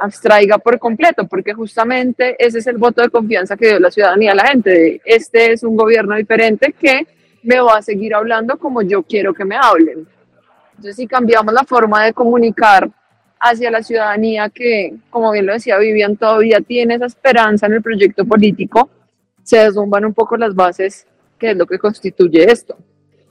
abstraiga 0.00 0.58
por 0.58 0.80
completo, 0.80 1.28
porque 1.28 1.54
justamente 1.54 2.34
ese 2.44 2.58
es 2.58 2.66
el 2.66 2.78
voto 2.78 3.00
de 3.00 3.10
confianza 3.10 3.56
que 3.56 3.68
dio 3.68 3.78
la 3.78 3.92
ciudadanía 3.92 4.32
a 4.32 4.34
la 4.34 4.48
gente. 4.48 5.00
Este 5.04 5.52
es 5.52 5.62
un 5.62 5.76
gobierno 5.76 6.16
diferente 6.16 6.72
que 6.72 7.06
me 7.44 7.60
va 7.60 7.76
a 7.76 7.82
seguir 7.82 8.12
hablando 8.12 8.58
como 8.58 8.82
yo 8.82 9.04
quiero 9.04 9.32
que 9.32 9.44
me 9.44 9.54
hablen. 9.54 10.04
Entonces, 10.70 10.96
si 10.96 11.06
cambiamos 11.06 11.54
la 11.54 11.62
forma 11.62 12.06
de 12.06 12.12
comunicar 12.12 12.90
hacia 13.40 13.70
la 13.70 13.82
ciudadanía 13.82 14.48
que, 14.48 14.94
como 15.10 15.32
bien 15.32 15.46
lo 15.46 15.52
decía 15.52 15.78
Vivian, 15.78 16.16
todavía 16.16 16.60
tiene 16.60 16.94
esa 16.94 17.06
esperanza 17.06 17.66
en 17.66 17.74
el 17.74 17.82
proyecto 17.82 18.24
político, 18.24 18.90
se 19.42 19.58
desbomban 19.58 20.04
un 20.04 20.14
poco 20.14 20.36
las 20.36 20.54
bases, 20.54 21.06
que 21.38 21.50
es 21.50 21.56
lo 21.56 21.66
que 21.66 21.78
constituye 21.78 22.50
esto. 22.50 22.76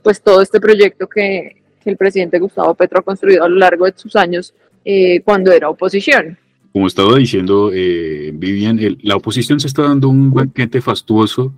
Pues 0.02 0.22
todo 0.22 0.42
este 0.42 0.60
proyecto 0.60 1.08
que, 1.08 1.62
el 1.86 1.98
presidente 1.98 2.40
Gustavo 2.40 2.74
Petro 2.74 3.00
ha 3.00 3.04
construido 3.04 3.44
a 3.44 3.48
lo 3.48 3.58
largo 3.58 3.86
de 3.86 3.94
sus 3.96 4.16
años 4.16 4.56
eh, 4.84 5.22
cuando 5.22 5.52
era 5.52 5.70
oposición. 5.70 6.36
Como 6.74 6.88
estaba 6.88 7.16
diciendo 7.16 7.70
eh, 7.72 8.32
Vivian, 8.34 8.80
la 9.04 9.16
oposición 9.16 9.60
se 9.60 9.68
está 9.68 9.84
dando 9.84 10.10
un 10.10 10.34
banquete 10.34 10.82
fastuoso 10.82 11.54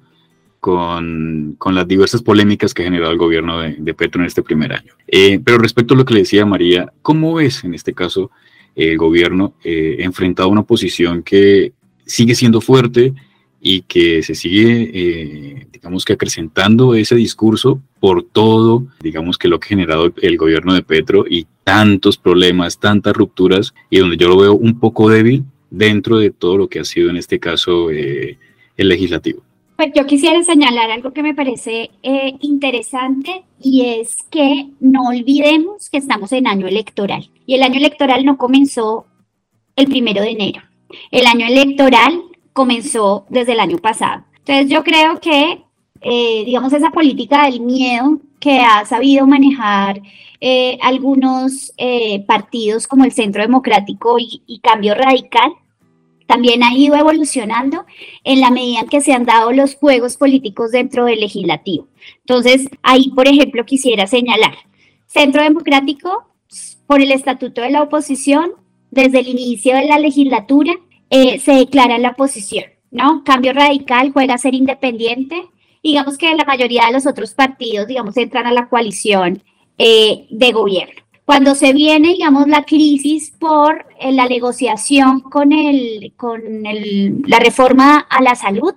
con, 0.67 1.57
las 1.71 1.87
diversas 1.87 2.21
polémicas 2.21 2.73
que 2.73 2.81
ha 2.81 2.85
generado 2.85 3.13
el 3.13 3.17
gobierno 3.17 3.59
de, 3.59 3.93
Petro 3.93 4.21
en 4.21 4.27
este 4.27 4.43
primer 4.43 4.73
año. 4.73 4.93
Eh, 5.07 5.39
pero 5.43 5.57
respecto 5.57 5.93
a 5.93 5.97
lo 5.97 6.03
que 6.03 6.13
le 6.13 6.19
decía 6.21 6.45
María, 6.45 6.91
¿cómo 7.01 7.35
ves 7.35 7.63
en 7.63 7.73
este 7.73 7.93
caso 7.93 8.31
el 8.75 8.97
gobierno 8.97 9.53
eh, 9.63 9.97
enfrentado 9.99 10.49
a 10.49 10.51
una 10.51 10.61
oposición 10.61 11.23
que 11.23 11.71
sigue 12.05 12.35
siendo 12.35 12.59
fuerte 12.59 13.13
y 13.61 13.81
que 13.83 14.21
se 14.23 14.35
sigue, 14.35 14.91
eh, 14.93 15.67
digamos 15.71 16.03
que 16.03 16.13
acrecentando 16.13 16.95
ese 16.95 17.15
discurso 17.15 17.81
por 17.99 18.23
todo, 18.23 18.87
digamos 19.01 19.37
que 19.37 19.47
lo 19.47 19.59
que 19.59 19.67
ha 19.67 19.69
generado 19.69 20.13
el 20.21 20.37
gobierno 20.37 20.73
de 20.73 20.83
Petro 20.83 21.25
y 21.27 21.47
tantos 21.63 22.17
problemas, 22.17 22.79
tantas 22.79 23.15
rupturas, 23.15 23.73
y 23.89 23.99
donde 23.99 24.17
yo 24.17 24.27
lo 24.27 24.37
veo 24.37 24.53
un 24.53 24.79
poco 24.79 25.09
débil 25.09 25.43
dentro 25.69 26.17
de 26.17 26.31
todo 26.31 26.57
lo 26.57 26.67
que 26.67 26.79
ha 26.79 26.85
sido 26.85 27.09
en 27.09 27.17
este 27.17 27.39
caso 27.39 27.89
eh, 27.89 28.37
el 28.75 28.89
legislativo. 28.89 29.46
Pues 29.77 29.91
yo 29.95 30.07
quisiera 30.07 30.41
señalar 30.43 30.89
algo 30.89 31.13
que 31.13 31.23
me 31.23 31.35
parece 31.35 31.91
eh, 32.01 32.35
interesante 32.41 33.45
y 33.61 33.85
es 33.85 34.23
que 34.31 34.71
no 34.79 35.03
olvidemos 35.09 35.89
que 35.89 35.99
estamos 35.99 36.31
en 36.31 36.47
año 36.47 36.67
electoral 36.67 37.29
y 37.45 37.53
el 37.53 37.63
año 37.63 37.77
electoral 37.77 38.25
no 38.25 38.37
comenzó 38.37 39.05
el 39.75 39.85
primero 39.85 40.21
de 40.21 40.31
enero. 40.31 40.63
El 41.11 41.27
año 41.27 41.45
electoral 41.45 42.23
comenzó 42.53 43.25
desde 43.29 43.53
el 43.53 43.59
año 43.59 43.77
pasado. 43.77 44.23
Entonces 44.39 44.67
yo 44.67 44.83
creo 44.83 45.19
que, 45.19 45.63
eh, 46.01 46.43
digamos, 46.43 46.73
esa 46.73 46.89
política 46.89 47.45
del 47.45 47.61
miedo 47.61 48.19
que 48.39 48.59
ha 48.59 48.83
sabido 48.85 49.27
manejar 49.27 50.01
eh, 50.39 50.77
algunos 50.81 51.73
eh, 51.77 52.23
partidos 52.25 52.87
como 52.87 53.03
el 53.03 53.11
Centro 53.11 53.41
Democrático 53.41 54.17
y, 54.19 54.59
Cambio 54.63 54.95
Radical, 54.95 55.51
también 56.27 56.61
ha 56.63 56.73
ido 56.73 56.95
evolucionando 56.95 57.85
en 58.23 58.41
la 58.41 58.51
medida 58.51 58.81
en 58.81 58.87
que 58.87 59.01
se 59.01 59.13
han 59.13 59.25
dado 59.25 59.51
los 59.51 59.75
juegos 59.75 60.17
políticos 60.17 60.71
dentro 60.71 61.05
del 61.05 61.21
legislativo. 61.21 61.87
Entonces, 62.19 62.67
ahí, 62.83 63.09
por 63.15 63.27
ejemplo, 63.27 63.65
quisiera 63.65 64.05
señalar, 64.05 64.55
Centro 65.07 65.41
Democrático, 65.41 66.27
por 66.85 67.01
el 67.01 67.11
Estatuto 67.11 67.61
de 67.61 67.71
la 67.71 67.81
Oposición, 67.81 68.51
desde 68.91 69.19
el 69.19 69.27
inicio 69.27 69.75
de 69.75 69.85
la 69.85 69.99
legislatura, 69.99 70.73
eh, 71.09 71.39
se 71.39 71.53
declara 71.53 71.97
la 71.97 72.09
oposición, 72.09 72.65
¿no? 72.91 73.23
Cambio 73.23 73.53
radical 73.53 74.11
juega 74.11 74.33
a 74.33 74.37
ser 74.37 74.53
independiente. 74.53 75.41
Digamos 75.83 76.17
que 76.17 76.33
la 76.35 76.45
mayoría 76.45 76.85
de 76.87 76.93
los 76.93 77.05
otros 77.05 77.33
partidos, 77.33 77.87
digamos, 77.87 78.17
entran 78.17 78.45
a 78.45 78.51
la 78.51 78.67
coalición 78.67 79.43
eh, 79.77 80.27
de 80.29 80.51
gobierno. 80.51 81.01
Cuando 81.27 81.55
se 81.55 81.73
viene, 81.73 82.13
digamos, 82.13 82.47
la 82.47 82.63
crisis 82.63 83.31
por 83.37 83.85
eh, 83.99 84.13
la 84.13 84.27
negociación 84.27 85.19
con, 85.19 85.51
el, 85.51 86.13
con 86.15 86.65
el, 86.65 87.21
la 87.27 87.39
reforma 87.39 87.99
a 87.99 88.21
la 88.23 88.33
salud, 88.33 88.73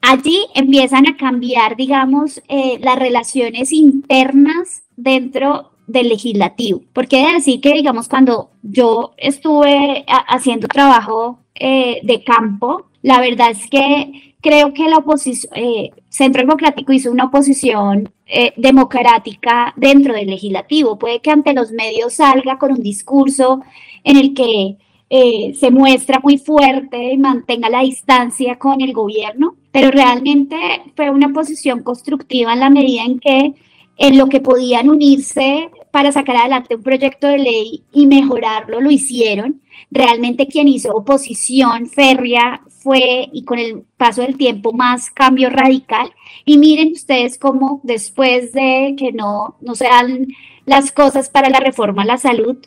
allí 0.00 0.46
empiezan 0.54 1.08
a 1.08 1.16
cambiar, 1.16 1.74
digamos, 1.74 2.40
las 2.80 2.96
relaciones 2.96 3.72
internas 3.72 4.84
dentro 4.96 5.72
del 5.88 6.10
legislativo. 6.10 6.82
Porque 6.92 7.26
decir 7.34 7.60
que, 7.60 7.72
digamos, 7.72 8.08
cuando 8.08 8.50
yo 8.62 9.14
estuve 9.16 10.04
haciendo 10.06 10.68
trabajo 10.68 11.40
eh, 11.56 11.98
de 12.04 12.22
campo, 12.22 12.86
la 13.02 13.20
verdad 13.20 13.50
es 13.50 13.68
que 13.68 14.27
creo 14.40 14.72
que 14.72 14.88
la 14.88 14.98
oposición, 14.98 15.52
eh, 15.56 15.90
Centro 16.08 16.42
Democrático 16.42 16.92
hizo 16.92 17.10
una 17.10 17.24
oposición 17.24 18.10
eh, 18.26 18.52
democrática 18.56 19.72
dentro 19.76 20.14
del 20.14 20.28
legislativo. 20.28 20.98
Puede 20.98 21.20
que 21.20 21.30
ante 21.30 21.52
los 21.52 21.70
medios 21.72 22.14
salga 22.14 22.58
con 22.58 22.72
un 22.72 22.82
discurso 22.82 23.62
en 24.04 24.16
el 24.16 24.34
que 24.34 24.76
se 25.10 25.70
muestra 25.70 26.20
muy 26.22 26.36
fuerte 26.36 27.14
y 27.14 27.16
mantenga 27.16 27.70
la 27.70 27.80
distancia 27.80 28.58
con 28.58 28.82
el 28.82 28.92
gobierno, 28.92 29.56
pero 29.72 29.90
realmente 29.90 30.54
fue 30.94 31.08
una 31.08 31.30
posición 31.30 31.82
constructiva 31.82 32.52
en 32.52 32.60
la 32.60 32.68
medida 32.68 33.04
en 33.04 33.18
que 33.18 33.54
en 33.98 34.16
lo 34.16 34.28
que 34.28 34.40
podían 34.40 34.88
unirse 34.88 35.70
para 35.90 36.12
sacar 36.12 36.36
adelante 36.36 36.76
un 36.76 36.82
proyecto 36.82 37.26
de 37.26 37.38
ley 37.38 37.82
y 37.92 38.06
mejorarlo, 38.06 38.80
lo 38.80 38.90
hicieron. 38.90 39.60
Realmente 39.90 40.46
quien 40.46 40.68
hizo 40.68 40.92
oposición 40.92 41.86
férrea 41.88 42.62
fue, 42.78 43.28
y 43.32 43.44
con 43.44 43.58
el 43.58 43.84
paso 43.96 44.22
del 44.22 44.36
tiempo, 44.36 44.72
más 44.72 45.10
cambio 45.10 45.50
radical. 45.50 46.12
Y 46.44 46.58
miren 46.58 46.92
ustedes 46.92 47.38
cómo 47.38 47.80
después 47.82 48.52
de 48.52 48.94
que 48.98 49.12
no, 49.12 49.56
no 49.60 49.74
se 49.74 49.84
dan 49.84 50.28
las 50.64 50.92
cosas 50.92 51.28
para 51.28 51.50
la 51.50 51.60
reforma 51.60 52.02
a 52.02 52.06
la 52.06 52.18
salud, 52.18 52.58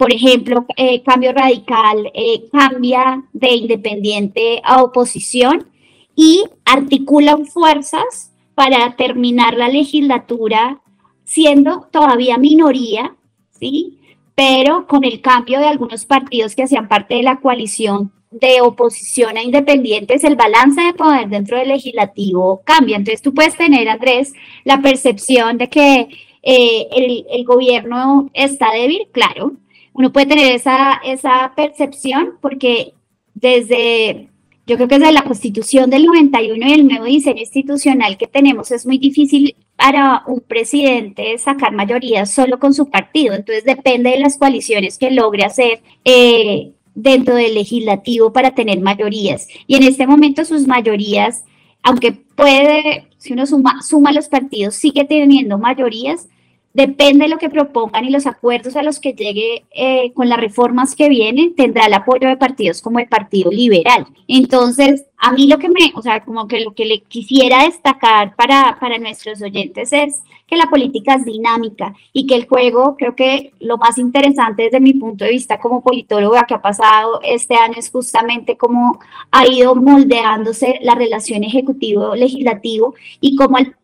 por 0.00 0.14
ejemplo, 0.14 0.64
eh, 0.78 1.02
cambio 1.02 1.32
radical 1.32 2.10
eh, 2.14 2.48
cambia 2.50 3.22
de 3.34 3.50
independiente 3.50 4.62
a 4.64 4.82
oposición 4.82 5.68
y 6.16 6.44
articulan 6.64 7.44
fuerzas 7.44 8.32
para 8.54 8.96
terminar 8.96 9.58
la 9.58 9.68
legislatura 9.68 10.80
siendo 11.24 11.86
todavía 11.90 12.38
minoría, 12.38 13.14
¿sí? 13.50 13.98
Pero 14.34 14.86
con 14.86 15.04
el 15.04 15.20
cambio 15.20 15.58
de 15.58 15.66
algunos 15.66 16.06
partidos 16.06 16.56
que 16.56 16.62
hacían 16.62 16.88
parte 16.88 17.16
de 17.16 17.22
la 17.22 17.40
coalición 17.40 18.10
de 18.30 18.60
oposición 18.60 19.36
a 19.36 19.42
independientes, 19.42 20.22
el 20.22 20.36
balance 20.36 20.80
de 20.80 20.94
poder 20.94 21.28
dentro 21.28 21.58
del 21.58 21.68
legislativo 21.68 22.62
cambia. 22.64 22.96
Entonces 22.96 23.22
tú 23.22 23.34
puedes 23.34 23.56
tener, 23.56 23.88
Andrés, 23.88 24.32
la 24.64 24.80
percepción 24.80 25.58
de 25.58 25.68
que 25.68 26.08
eh, 26.42 26.86
el, 26.92 27.26
el, 27.28 27.44
gobierno 27.44 28.30
está 28.32 28.72
débil, 28.72 29.08
claro. 29.12 29.54
Uno 29.92 30.12
puede 30.12 30.26
tener 30.26 30.54
esa, 30.54 31.00
esa 31.04 31.52
percepción 31.56 32.38
porque 32.40 32.94
desde 33.34 34.28
yo 34.66 34.76
creo 34.76 34.86
que 34.86 34.98
desde 35.00 35.12
la 35.12 35.24
constitución 35.24 35.90
del 35.90 36.06
91 36.06 36.68
y 36.68 36.72
el 36.72 36.86
nuevo 36.86 37.04
diseño 37.06 37.40
institucional 37.40 38.16
que 38.16 38.28
tenemos 38.28 38.70
es 38.70 38.86
muy 38.86 38.98
difícil 38.98 39.56
para 39.74 40.22
un 40.28 40.40
presidente 40.40 41.36
sacar 41.38 41.72
mayoría 41.72 42.24
solo 42.24 42.60
con 42.60 42.72
su 42.72 42.88
partido. 42.88 43.34
Entonces 43.34 43.64
depende 43.64 44.10
de 44.10 44.20
las 44.20 44.38
coaliciones 44.38 44.96
que 44.96 45.10
logre 45.10 45.42
hacer 45.42 45.80
eh, 46.04 46.70
dentro 47.02 47.34
del 47.34 47.54
legislativo 47.54 48.32
para 48.32 48.54
tener 48.54 48.80
mayorías. 48.80 49.48
Y 49.66 49.76
en 49.76 49.82
este 49.84 50.06
momento 50.06 50.44
sus 50.44 50.66
mayorías, 50.66 51.44
aunque 51.82 52.12
puede, 52.12 53.06
si 53.18 53.32
uno 53.32 53.46
suma, 53.46 53.82
suma 53.82 54.12
los 54.12 54.28
partidos, 54.28 54.74
sigue 54.74 55.04
teniendo 55.04 55.58
mayorías, 55.58 56.28
depende 56.72 57.24
de 57.24 57.30
lo 57.30 57.38
que 57.38 57.50
propongan 57.50 58.04
y 58.04 58.10
los 58.10 58.26
acuerdos 58.26 58.76
a 58.76 58.82
los 58.82 59.00
que 59.00 59.12
llegue 59.12 59.64
eh, 59.72 60.12
con 60.12 60.28
las 60.28 60.38
reformas 60.38 60.94
que 60.94 61.08
vienen, 61.08 61.54
tendrá 61.54 61.86
el 61.86 61.94
apoyo 61.94 62.28
de 62.28 62.36
partidos 62.36 62.80
como 62.80 62.98
el 63.00 63.08
Partido 63.08 63.50
Liberal. 63.50 64.06
Entonces, 64.28 65.06
a 65.18 65.32
mí 65.32 65.48
lo 65.48 65.58
que 65.58 65.68
me, 65.68 65.92
o 65.94 66.02
sea, 66.02 66.24
como 66.24 66.46
que 66.46 66.60
lo 66.60 66.72
que 66.72 66.84
le 66.84 67.00
quisiera 67.02 67.64
destacar 67.64 68.34
para, 68.36 68.78
para 68.80 68.98
nuestros 68.98 69.42
oyentes 69.42 69.92
es 69.92 70.22
que 70.46 70.56
la 70.56 70.66
política 70.66 71.14
es 71.14 71.24
dinámica 71.24 71.94
y 72.12 72.26
que 72.26 72.34
el 72.36 72.46
juego, 72.46 72.96
creo 72.96 73.14
que 73.14 73.52
lo 73.60 73.76
más 73.76 73.98
interesante 73.98 74.64
desde 74.64 74.80
mi 74.80 74.94
punto 74.94 75.24
de 75.24 75.30
vista 75.30 75.60
como 75.60 75.82
politóloga 75.82 76.44
que 76.44 76.54
ha 76.54 76.62
pasado 76.62 77.20
este 77.22 77.54
año 77.54 77.74
es 77.76 77.90
justamente 77.90 78.56
cómo 78.56 78.98
ha 79.30 79.46
ido 79.46 79.74
moldeándose 79.74 80.78
la 80.82 80.94
relación 80.94 81.44
ejecutivo-legislativo 81.44 82.94
y 83.20 83.36
cómo 83.36 83.58
al 83.58 83.76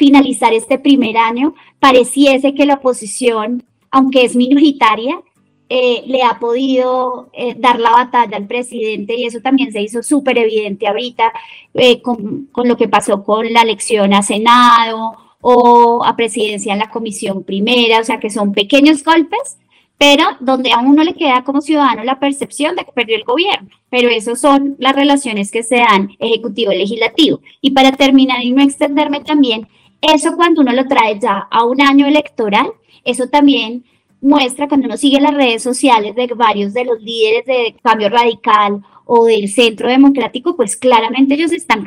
finalizar 0.00 0.54
este 0.54 0.78
primer 0.78 1.18
año, 1.18 1.54
pareciese 1.78 2.54
que 2.54 2.64
la 2.64 2.76
oposición, 2.76 3.62
aunque 3.90 4.24
es 4.24 4.34
minoritaria, 4.34 5.20
eh, 5.68 6.02
le 6.06 6.22
ha 6.22 6.38
podido 6.38 7.28
eh, 7.34 7.54
dar 7.56 7.78
la 7.78 7.90
batalla 7.90 8.38
al 8.38 8.46
presidente 8.46 9.14
y 9.14 9.26
eso 9.26 9.40
también 9.42 9.70
se 9.72 9.82
hizo 9.82 10.02
súper 10.02 10.38
evidente 10.38 10.88
ahorita 10.88 11.30
eh, 11.74 12.00
con, 12.00 12.46
con, 12.50 12.66
lo 12.66 12.78
que 12.78 12.88
pasó 12.88 13.22
con 13.22 13.52
la 13.52 13.60
elección 13.60 14.14
a 14.14 14.22
Senado 14.22 15.18
o 15.42 16.02
a 16.02 16.16
presidencia 16.16 16.72
en 16.72 16.78
la 16.78 16.90
comisión 16.90 17.44
primera, 17.44 18.00
o 18.00 18.04
sea 18.04 18.18
que 18.18 18.30
son 18.30 18.52
pequeños 18.52 19.04
golpes, 19.04 19.58
pero 19.98 20.24
donde 20.40 20.72
a 20.72 20.78
uno 20.78 21.04
le 21.04 21.12
queda 21.12 21.44
como 21.44 21.60
ciudadano 21.60 22.04
la 22.04 22.18
percepción 22.18 22.74
de 22.74 22.86
que 22.86 22.92
perdió 22.92 23.16
el 23.16 23.24
gobierno. 23.24 23.68
Pero 23.90 24.08
esas 24.08 24.40
son 24.40 24.76
las 24.78 24.96
relaciones 24.96 25.50
que 25.50 25.62
se 25.62 25.76
dan 25.76 26.12
ejecutivo-legislativo. 26.18 27.40
Y 27.60 27.72
para 27.72 27.92
terminar 27.92 28.42
y 28.42 28.52
no 28.52 28.62
extenderme 28.62 29.20
también, 29.20 29.68
eso 30.00 30.34
cuando 30.36 30.62
uno 30.62 30.72
lo 30.72 30.86
trae 30.86 31.18
ya 31.18 31.48
a 31.50 31.64
un 31.64 31.80
año 31.80 32.06
electoral, 32.06 32.72
eso 33.04 33.28
también 33.28 33.84
muestra 34.20 34.68
cuando 34.68 34.86
uno 34.86 34.96
sigue 34.96 35.20
las 35.20 35.34
redes 35.34 35.62
sociales 35.62 36.14
de 36.14 36.26
varios 36.28 36.74
de 36.74 36.84
los 36.84 37.00
líderes 37.00 37.46
de 37.46 37.74
cambio 37.82 38.08
radical 38.08 38.82
o 39.04 39.24
del 39.24 39.48
centro 39.48 39.88
democrático, 39.88 40.56
pues 40.56 40.76
claramente 40.76 41.34
ellos 41.34 41.52
están 41.52 41.84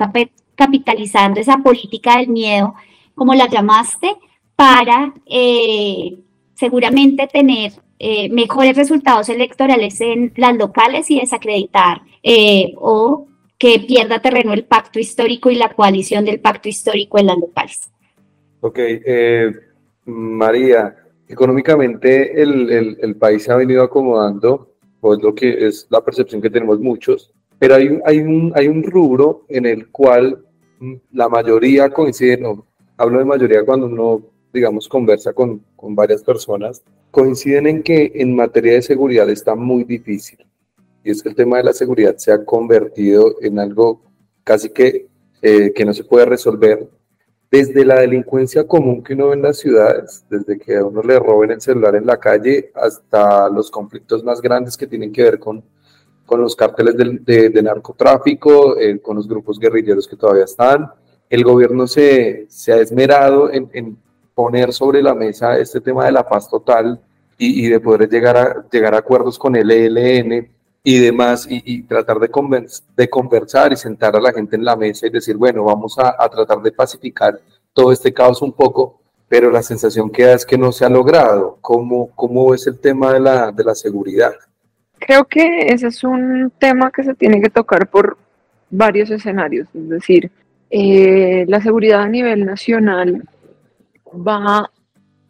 capitalizando 0.56 1.40
esa 1.40 1.58
política 1.58 2.18
del 2.18 2.30
miedo, 2.30 2.74
como 3.16 3.34
la 3.34 3.48
llamaste, 3.48 4.16
para 4.56 5.14
eh, 5.26 6.18
seguramente 6.56 7.28
tener 7.28 7.74
eh, 8.00 8.30
mejores 8.30 8.76
resultados 8.76 9.30
electorales 9.30 10.02
en 10.02 10.34
las 10.36 10.56
locales 10.56 11.10
y 11.10 11.20
desacreditar 11.20 12.02
eh, 12.22 12.74
o 12.78 13.28
que 13.58 13.80
pierda 13.80 14.20
terreno 14.20 14.52
el 14.52 14.66
pacto 14.66 15.00
histórico 15.00 15.50
y 15.50 15.56
la 15.56 15.74
coalición 15.74 16.26
del 16.26 16.42
pacto 16.42 16.68
histórico 16.68 17.18
en 17.18 17.28
las 17.28 17.38
locales. 17.38 17.93
Ok, 18.66 18.80
eh, 18.80 19.52
María, 20.06 20.96
económicamente 21.28 22.42
el, 22.42 22.98
el, 22.98 23.16
país 23.18 23.44
se 23.44 23.52
ha 23.52 23.58
venido 23.58 23.84
acomodando, 23.84 24.76
pues 25.02 25.22
lo 25.22 25.36
que 25.36 25.68
es 25.68 25.86
la 25.90 26.00
percepción 26.00 26.42
que 26.42 26.50
tenemos 26.50 26.80
muchos, 26.80 27.34
pero 27.60 27.76
hay, 27.76 28.00
hay, 28.06 28.20
un, 28.20 28.54
hay 28.56 28.70
un 28.70 28.82
rubro 28.82 29.44
en 29.50 29.66
el 29.66 29.90
cual 29.92 30.46
la 31.12 31.28
mayoría 31.28 31.90
coincide, 31.90 32.38
no, 32.38 32.66
hablo 32.96 33.20
de 33.20 33.26
mayoría 33.26 33.66
cuando 33.66 33.88
uno, 33.88 34.22
digamos, 34.54 34.88
conversa 34.88 35.34
con, 35.34 35.62
con 35.76 35.94
varias 35.94 36.24
personas, 36.24 36.86
coinciden 37.12 37.68
en 37.68 37.84
que 37.84 38.14
en 38.16 38.34
materia 38.34 38.76
de 38.76 38.82
seguridad 38.82 39.30
está 39.30 39.56
muy 39.56 39.84
difícil. 39.84 40.40
Y 41.04 41.12
es 41.12 41.22
que 41.22 41.28
el 41.28 41.36
tema 41.36 41.58
de 41.58 41.66
la 41.66 41.74
seguridad 41.74 42.16
se 42.16 42.32
ha 42.32 42.46
convertido 42.46 43.36
en 43.42 43.60
algo 43.60 44.00
casi 44.46 44.70
que, 44.70 45.08
eh, 45.42 45.74
que 45.76 45.84
no 45.84 45.94
se 45.94 46.06
puede 46.06 46.28
resolver 46.28 46.88
desde 47.54 47.86
la 47.86 48.00
delincuencia 48.00 48.66
común 48.66 49.04
que 49.04 49.14
uno 49.14 49.28
ve 49.28 49.36
en 49.36 49.44
las 49.44 49.60
ciudades, 49.60 50.26
desde 50.28 50.58
que 50.58 50.76
a 50.76 50.84
uno 50.84 51.04
le 51.04 51.20
roben 51.20 51.52
el 51.52 51.62
celular 51.62 51.96
en 51.96 52.08
la 52.08 52.18
calle 52.18 52.72
hasta 52.74 53.48
los 53.48 53.70
conflictos 53.70 54.24
más 54.24 54.42
grandes 54.42 54.76
que 54.76 54.88
tienen 54.88 55.14
que 55.14 55.22
ver 55.22 55.38
con, 55.38 55.64
con 56.26 56.42
los 56.42 56.56
cárteles 56.56 56.96
de, 56.98 57.50
de, 57.50 57.62
narcotráfico, 57.62 58.76
eh, 58.80 59.00
con 59.00 59.18
los 59.18 59.28
grupos 59.28 59.60
guerrilleros 59.60 60.08
que 60.08 60.16
todavía 60.16 60.46
están. 60.46 60.90
El 61.30 61.44
gobierno 61.44 61.86
se, 61.86 62.48
se 62.50 62.74
ha 62.74 62.78
esmerado 62.78 63.52
en, 63.52 63.70
en, 63.72 63.98
poner 64.34 64.74
sobre 64.74 65.04
la 65.04 65.14
mesa 65.14 65.60
este 65.60 65.80
tema 65.80 66.06
de 66.06 66.12
la 66.12 66.28
paz 66.28 66.50
total 66.50 67.00
y, 67.38 67.68
y 67.68 67.70
de 67.70 67.80
poder 67.80 68.10
llegar 68.10 68.36
a, 68.36 68.66
llegar 68.72 68.96
a 68.96 68.98
acuerdos 68.98 69.38
con 69.38 69.56
el 69.56 69.70
ELN 69.70 70.50
y 70.84 71.00
demás, 71.00 71.48
y, 71.50 71.84
tratar 71.84 72.20
de, 72.20 72.30
de 72.98 73.10
conversar 73.10 73.72
y 73.72 73.78
sentar 73.78 74.16
a 74.18 74.20
la 74.20 74.34
gente 74.34 74.58
en 74.58 74.66
la 74.66 74.76
mesa 74.76 75.08
y 75.08 75.10
decir, 75.10 75.38
bueno, 75.38 75.64
vamos 75.64 75.98
a, 75.98 76.28
tratar 76.30 76.62
de 76.62 76.74
pacificar 76.74 77.40
todo 77.72 77.94
este 77.94 78.14
caos 78.14 78.42
un 78.42 78.52
poco, 78.52 79.00
pero 79.30 79.50
la 79.50 79.64
sensación 79.64 80.10
que 80.10 80.24
da 80.26 80.34
es 80.34 80.46
que 80.46 80.58
no 80.58 80.74
se 80.74 80.84
ha 80.84 80.90
logrado. 80.90 81.58
¿Cómo, 81.62 82.10
cómo 82.14 82.54
es 82.54 82.68
el 82.68 82.80
tema 82.80 83.14
de 83.14 83.22
la, 83.22 83.52
de 83.52 83.64
la 83.64 83.74
seguridad? 83.74 84.34
Creo 85.00 85.24
que 85.24 85.68
ese 85.68 85.88
es 85.88 86.04
un 86.04 86.52
tema 86.60 86.92
que 86.92 87.04
se 87.04 87.14
tiene 87.14 87.42
que 87.42 87.50
tocar 87.50 87.90
por 87.90 88.18
varios 88.70 89.10
escenarios, 89.10 89.68
es 89.74 89.88
decir, 89.88 90.32
eh, 90.70 91.46
la 91.48 91.62
seguridad 91.62 92.02
a 92.02 92.10
nivel 92.10 92.46
nacional 92.46 93.24
va 94.12 94.70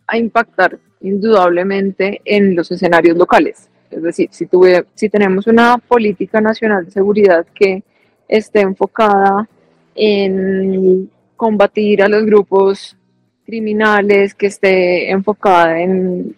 a 0.07 0.17
impactar 0.17 0.79
indudablemente 1.01 2.21
en 2.23 2.55
los 2.55 2.71
escenarios 2.71 3.17
locales. 3.17 3.69
Es 3.95 4.03
decir, 4.03 4.29
si, 4.31 4.45
tuve, 4.45 4.85
si 4.95 5.09
tenemos 5.09 5.47
una 5.47 5.77
política 5.77 6.41
nacional 6.41 6.85
de 6.85 6.91
seguridad 6.91 7.45
que 7.53 7.83
esté 8.27 8.61
enfocada 8.61 9.47
en 9.95 11.09
combatir 11.35 12.01
a 12.01 12.07
los 12.07 12.25
grupos 12.25 12.97
criminales, 13.45 14.33
que 14.33 14.47
esté 14.47 15.11
enfocada 15.11 15.79
en 15.79 16.35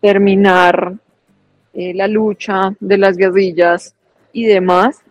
terminar 0.00 0.94
eh, 1.74 1.92
la 1.94 2.08
lucha 2.08 2.74
de 2.80 2.98
las 2.98 3.16
guerrillas 3.16 3.94
y 4.32 4.46
demás, 4.46 5.02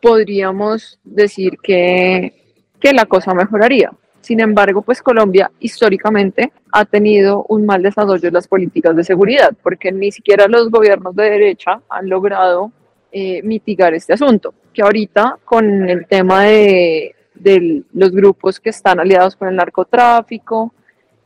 podríamos 0.00 0.98
decir 1.02 1.58
que, 1.62 2.32
que 2.80 2.92
la 2.92 3.06
cosa 3.06 3.34
mejoraría. 3.34 3.90
Sin 4.24 4.40
embargo, 4.40 4.80
pues 4.80 5.02
Colombia 5.02 5.50
históricamente 5.60 6.50
ha 6.72 6.86
tenido 6.86 7.44
un 7.50 7.66
mal 7.66 7.82
desarrollo 7.82 8.22
de 8.22 8.30
las 8.30 8.48
políticas 8.48 8.96
de 8.96 9.04
seguridad, 9.04 9.54
porque 9.62 9.92
ni 9.92 10.10
siquiera 10.10 10.48
los 10.48 10.70
gobiernos 10.70 11.14
de 11.14 11.24
derecha 11.24 11.82
han 11.90 12.08
logrado 12.08 12.72
eh, 13.12 13.42
mitigar 13.42 13.92
este 13.92 14.14
asunto, 14.14 14.54
que 14.72 14.80
ahorita 14.80 15.40
con 15.44 15.90
el 15.90 16.06
tema 16.06 16.44
de 16.44 17.14
los 17.92 18.12
grupos 18.12 18.58
que 18.58 18.70
están 18.70 18.98
aliados 18.98 19.36
con 19.36 19.48
el 19.48 19.56
narcotráfico, 19.56 20.72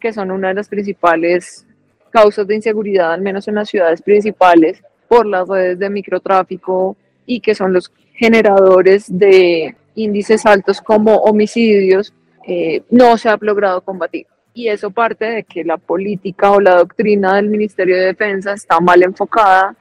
que 0.00 0.12
son 0.12 0.32
una 0.32 0.48
de 0.48 0.54
las 0.54 0.68
principales 0.68 1.64
causas 2.10 2.48
de 2.48 2.56
inseguridad, 2.56 3.12
al 3.12 3.22
menos 3.22 3.46
en 3.46 3.54
las 3.54 3.68
ciudades 3.68 4.02
principales, 4.02 4.82
por 5.06 5.24
las 5.24 5.46
redes 5.46 5.78
de 5.78 5.88
microtráfico 5.88 6.96
y 7.26 7.38
que 7.38 7.54
son 7.54 7.72
los 7.72 7.92
generadores 8.14 9.06
de 9.06 9.76
índices 9.94 10.44
altos 10.46 10.80
como 10.80 11.14
homicidios 11.18 12.12
eh, 12.50 12.82
no 12.88 13.18
se 13.18 13.28
ha 13.28 13.36
logrado 13.40 13.82
combatir. 13.82 14.26
Y 14.54 14.68
eso 14.68 14.90
parte 14.90 15.26
de 15.26 15.44
que 15.44 15.64
la 15.64 15.76
política 15.76 16.50
o 16.50 16.60
la 16.60 16.76
doctrina 16.76 17.36
del 17.36 17.50
Ministerio 17.50 17.94
de 17.94 18.06
Defensa 18.06 18.54
está 18.54 18.80
mal 18.80 19.02
enfocada 19.02 19.76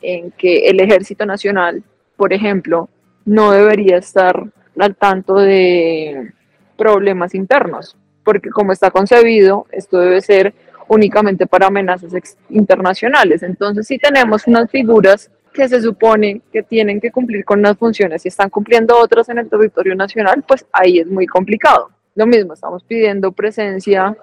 en 0.00 0.30
que 0.30 0.68
el 0.68 0.78
Ejército 0.80 1.26
Nacional, 1.26 1.82
por 2.16 2.32
ejemplo, 2.32 2.88
no 3.24 3.50
debería 3.50 3.96
estar 3.96 4.40
al 4.78 4.94
tanto 4.94 5.34
de 5.34 6.32
problemas 6.76 7.34
internos, 7.34 7.96
porque 8.24 8.50
como 8.50 8.72
está 8.72 8.92
concebido, 8.92 9.66
esto 9.72 9.98
debe 9.98 10.20
ser 10.20 10.54
únicamente 10.86 11.48
para 11.48 11.66
amenazas 11.66 12.12
internacionales. 12.50 13.42
Entonces, 13.42 13.86
si 13.88 13.98
tenemos 13.98 14.46
unas 14.46 14.70
figuras 14.70 15.28
que 15.52 15.68
se 15.68 15.82
supone 15.82 16.40
que 16.52 16.62
tienen 16.62 17.00
que 17.00 17.10
cumplir 17.10 17.44
con 17.44 17.58
unas 17.58 17.76
funciones 17.76 18.24
y 18.24 18.28
están 18.28 18.48
cumpliendo 18.48 18.96
otras 18.96 19.28
en 19.28 19.38
el 19.38 19.48
territorio 19.48 19.96
nacional, 19.96 20.44
pues 20.46 20.64
ahí 20.72 21.00
es 21.00 21.06
muy 21.08 21.26
complicado. 21.26 21.90
Lo 22.14 22.26
mismo, 22.26 22.52
estamos 22.52 22.84
pidiendo 22.84 23.32
presencia 23.32 24.16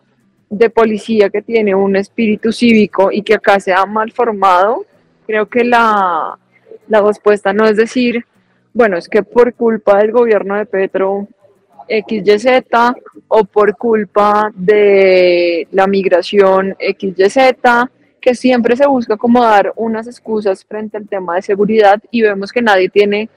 de 0.50 0.70
policía 0.70 1.30
que 1.30 1.42
tiene 1.42 1.74
un 1.74 1.96
espíritu 1.96 2.52
cívico 2.52 3.12
y 3.12 3.22
que 3.22 3.36
acá 3.36 3.60
se 3.60 3.74
ha 3.74 3.86
mal 3.86 4.12
formado. 4.12 4.86
Creo 5.26 5.48
que 5.48 5.64
la, 5.64 6.38
la 6.88 7.02
respuesta 7.02 7.52
no 7.54 7.66
es 7.66 7.78
decir, 7.78 8.26
bueno, 8.74 8.98
es 8.98 9.10
que 9.10 9.24
por 9.24 9.54
culpa 9.54 9.98
del 9.98 10.12
gobierno 10.12 10.56
de 10.56 10.66
Petro 10.66 11.28
XYZ 11.88 12.48
o 13.28 13.44
por 13.44 13.76
culpa 13.76 14.52
de 14.56 15.68
la 15.72 15.88
migración 15.88 16.76
XYZ, 16.80 17.38
que 18.22 18.36
siempre 18.36 18.76
se 18.76 18.86
busca 18.86 19.18
como 19.18 19.44
dar 19.44 19.74
unas 19.76 20.08
excusas 20.08 20.64
frente 20.64 20.98
al 20.98 21.08
tema 21.08 21.36
de 21.36 21.42
seguridad 21.42 22.00
y 22.12 22.22
vemos 22.22 22.52
que 22.52 22.62
nadie 22.62 22.90
tiene 22.90 23.30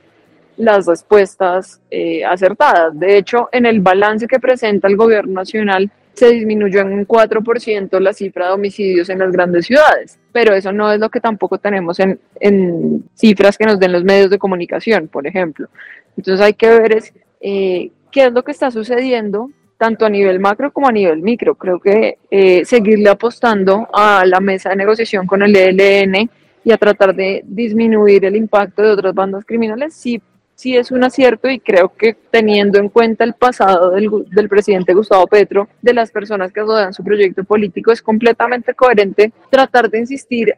las 0.62 0.86
respuestas 0.86 1.80
eh, 1.90 2.24
acertadas. 2.24 2.98
De 2.98 3.18
hecho, 3.18 3.48
en 3.52 3.66
el 3.66 3.80
balance 3.80 4.26
que 4.26 4.38
presenta 4.38 4.88
el 4.88 4.96
gobierno 4.96 5.34
nacional 5.34 5.90
se 6.14 6.30
disminuyó 6.30 6.80
en 6.80 6.92
un 6.92 7.06
4% 7.06 7.98
la 7.98 8.12
cifra 8.12 8.46
de 8.46 8.52
homicidios 8.52 9.08
en 9.08 9.18
las 9.18 9.32
grandes 9.32 9.66
ciudades, 9.66 10.18
pero 10.30 10.54
eso 10.54 10.70
no 10.70 10.92
es 10.92 11.00
lo 11.00 11.08
que 11.08 11.20
tampoco 11.20 11.58
tenemos 11.58 11.98
en, 12.00 12.20
en 12.38 13.04
cifras 13.14 13.56
que 13.56 13.64
nos 13.64 13.80
den 13.80 13.92
los 13.92 14.04
medios 14.04 14.30
de 14.30 14.38
comunicación, 14.38 15.08
por 15.08 15.26
ejemplo. 15.26 15.68
Entonces 16.16 16.44
hay 16.44 16.54
que 16.54 16.68
ver 16.68 16.96
es, 16.96 17.12
eh, 17.40 17.90
qué 18.10 18.26
es 18.26 18.32
lo 18.32 18.44
que 18.44 18.52
está 18.52 18.70
sucediendo 18.70 19.50
tanto 19.78 20.06
a 20.06 20.10
nivel 20.10 20.38
macro 20.38 20.72
como 20.72 20.86
a 20.86 20.92
nivel 20.92 21.22
micro. 21.22 21.56
Creo 21.56 21.80
que 21.80 22.18
eh, 22.30 22.64
seguirle 22.64 23.08
apostando 23.08 23.88
a 23.92 24.24
la 24.26 24.38
mesa 24.38 24.68
de 24.68 24.76
negociación 24.76 25.26
con 25.26 25.42
el 25.42 25.56
ELN 25.56 26.30
y 26.64 26.70
a 26.70 26.78
tratar 26.78 27.14
de 27.14 27.42
disminuir 27.44 28.24
el 28.24 28.36
impacto 28.36 28.82
de 28.82 28.90
otras 28.90 29.14
bandas 29.14 29.44
criminales 29.44 29.94
sí, 29.94 30.22
sí 30.54 30.76
es 30.76 30.90
un 30.90 31.04
acierto 31.04 31.48
y 31.48 31.58
creo 31.58 31.92
que 31.94 32.14
teniendo 32.30 32.78
en 32.78 32.88
cuenta 32.88 33.24
el 33.24 33.34
pasado 33.34 33.90
del, 33.90 34.10
del 34.30 34.48
presidente 34.48 34.94
Gustavo 34.94 35.26
Petro, 35.26 35.68
de 35.80 35.94
las 35.94 36.10
personas 36.10 36.52
que 36.52 36.60
rodean 36.60 36.92
su 36.92 37.02
proyecto 37.02 37.44
político, 37.44 37.92
es 37.92 38.02
completamente 38.02 38.74
coherente 38.74 39.32
tratar 39.50 39.90
de 39.90 39.98
insistir 39.98 40.54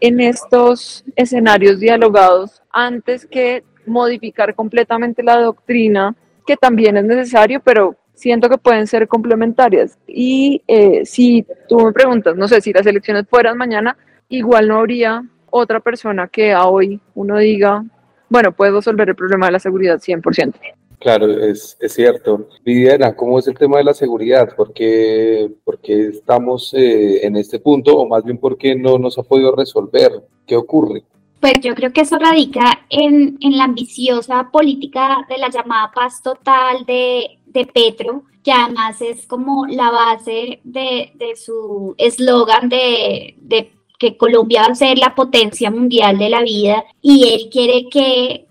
en 0.00 0.20
estos 0.20 1.04
escenarios 1.16 1.80
dialogados 1.80 2.62
antes 2.70 3.26
que 3.26 3.64
modificar 3.86 4.54
completamente 4.54 5.22
la 5.22 5.38
doctrina, 5.38 6.14
que 6.46 6.56
también 6.56 6.96
es 6.96 7.04
necesario, 7.04 7.60
pero 7.60 7.96
siento 8.14 8.48
que 8.48 8.58
pueden 8.58 8.86
ser 8.86 9.08
complementarias. 9.08 9.98
Y 10.06 10.62
eh, 10.68 11.04
si 11.04 11.46
tú 11.68 11.80
me 11.80 11.92
preguntas, 11.92 12.36
no 12.36 12.48
sé, 12.48 12.60
si 12.60 12.72
las 12.72 12.86
elecciones 12.86 13.26
fueran 13.28 13.56
mañana, 13.56 13.96
igual 14.28 14.68
no 14.68 14.78
habría 14.78 15.24
otra 15.50 15.80
persona 15.80 16.28
que 16.28 16.52
a 16.52 16.66
hoy 16.66 17.00
uno 17.14 17.38
diga, 17.38 17.84
bueno, 18.32 18.50
puede 18.52 18.72
resolver 18.72 19.10
el 19.10 19.14
problema 19.14 19.46
de 19.46 19.52
la 19.52 19.58
seguridad 19.58 20.00
100%. 20.00 20.54
Claro, 20.98 21.30
es, 21.30 21.76
es 21.78 21.92
cierto. 21.92 22.48
Viviana, 22.64 23.14
¿cómo 23.14 23.38
es 23.38 23.46
el 23.46 23.58
tema 23.58 23.76
de 23.76 23.84
la 23.84 23.92
seguridad? 23.92 24.56
¿Por 24.56 24.72
qué, 24.72 25.50
estamos 25.86 26.72
eh, 26.72 27.26
en 27.26 27.36
este 27.36 27.58
punto 27.58 27.94
o 27.94 28.08
más 28.08 28.24
bien 28.24 28.38
por 28.38 28.56
qué 28.56 28.74
no 28.74 28.96
nos 28.98 29.18
ha 29.18 29.22
podido 29.22 29.54
resolver? 29.54 30.12
¿Qué 30.46 30.56
ocurre? 30.56 31.02
Pues 31.40 31.60
yo 31.60 31.74
creo 31.74 31.92
que 31.92 32.00
eso 32.00 32.18
radica 32.18 32.86
en, 32.88 33.36
en 33.40 33.58
la 33.58 33.64
ambiciosa 33.64 34.48
política 34.50 35.26
de 35.28 35.36
la 35.36 35.50
llamada 35.50 35.90
paz 35.94 36.22
total 36.22 36.86
de, 36.86 37.38
de 37.44 37.66
Petro, 37.66 38.22
que 38.42 38.52
además 38.52 39.02
es 39.02 39.26
como 39.26 39.66
la 39.66 39.90
base 39.90 40.60
de, 40.64 41.12
de 41.16 41.36
su 41.36 41.94
eslogan 41.98 42.70
de, 42.70 43.34
de 43.42 43.72
que 44.02 44.16
Colombia 44.16 44.62
va 44.62 44.72
a 44.72 44.74
ser 44.74 44.98
la 44.98 45.14
potencia 45.14 45.70
mundial 45.70 46.18
de 46.18 46.28
la 46.28 46.42
vida 46.42 46.84
y 47.00 47.28
él 47.28 47.48
quiere 47.52 47.88
que 47.88 48.46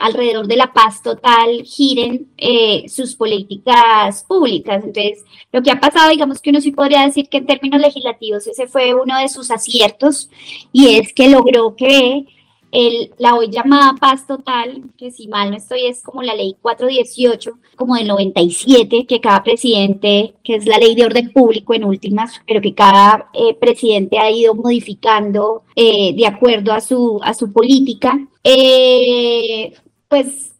alrededor 0.00 0.46
de 0.46 0.56
la 0.56 0.70
paz 0.74 1.02
total 1.02 1.62
giren 1.64 2.26
eh, 2.36 2.84
sus 2.90 3.16
políticas 3.16 4.22
públicas. 4.24 4.84
Entonces, 4.84 5.24
lo 5.50 5.62
que 5.62 5.70
ha 5.70 5.80
pasado, 5.80 6.10
digamos 6.10 6.42
que 6.42 6.50
uno 6.50 6.60
sí 6.60 6.72
podría 6.72 7.06
decir 7.06 7.30
que 7.30 7.38
en 7.38 7.46
términos 7.46 7.80
legislativos 7.80 8.46
ese 8.46 8.66
fue 8.66 8.92
uno 8.92 9.18
de 9.18 9.30
sus 9.30 9.50
aciertos 9.50 10.28
y 10.72 10.96
es 10.96 11.14
que 11.14 11.30
logró 11.30 11.74
que 11.74 12.26
el, 12.72 13.12
la 13.18 13.34
hoy 13.34 13.50
llamada 13.50 13.94
paz 14.00 14.26
total, 14.26 14.82
que 14.96 15.10
si 15.10 15.28
mal 15.28 15.50
no 15.50 15.56
estoy 15.56 15.86
es 15.86 16.02
como 16.02 16.22
la 16.22 16.34
ley 16.34 16.56
418, 16.60 17.52
como 17.76 17.96
del 17.96 18.08
97, 18.08 19.06
que 19.06 19.20
cada 19.20 19.42
presidente, 19.44 20.34
que 20.42 20.56
es 20.56 20.66
la 20.66 20.78
ley 20.78 20.94
de 20.94 21.04
orden 21.04 21.32
público 21.32 21.74
en 21.74 21.84
últimas, 21.84 22.40
pero 22.46 22.60
que 22.60 22.74
cada 22.74 23.28
eh, 23.34 23.54
presidente 23.54 24.18
ha 24.18 24.30
ido 24.30 24.54
modificando 24.54 25.62
eh, 25.76 26.14
de 26.14 26.26
acuerdo 26.26 26.72
a 26.72 26.80
su, 26.80 27.20
a 27.22 27.34
su 27.34 27.52
política, 27.52 28.18
eh, 28.42 29.74
pues 30.08 30.51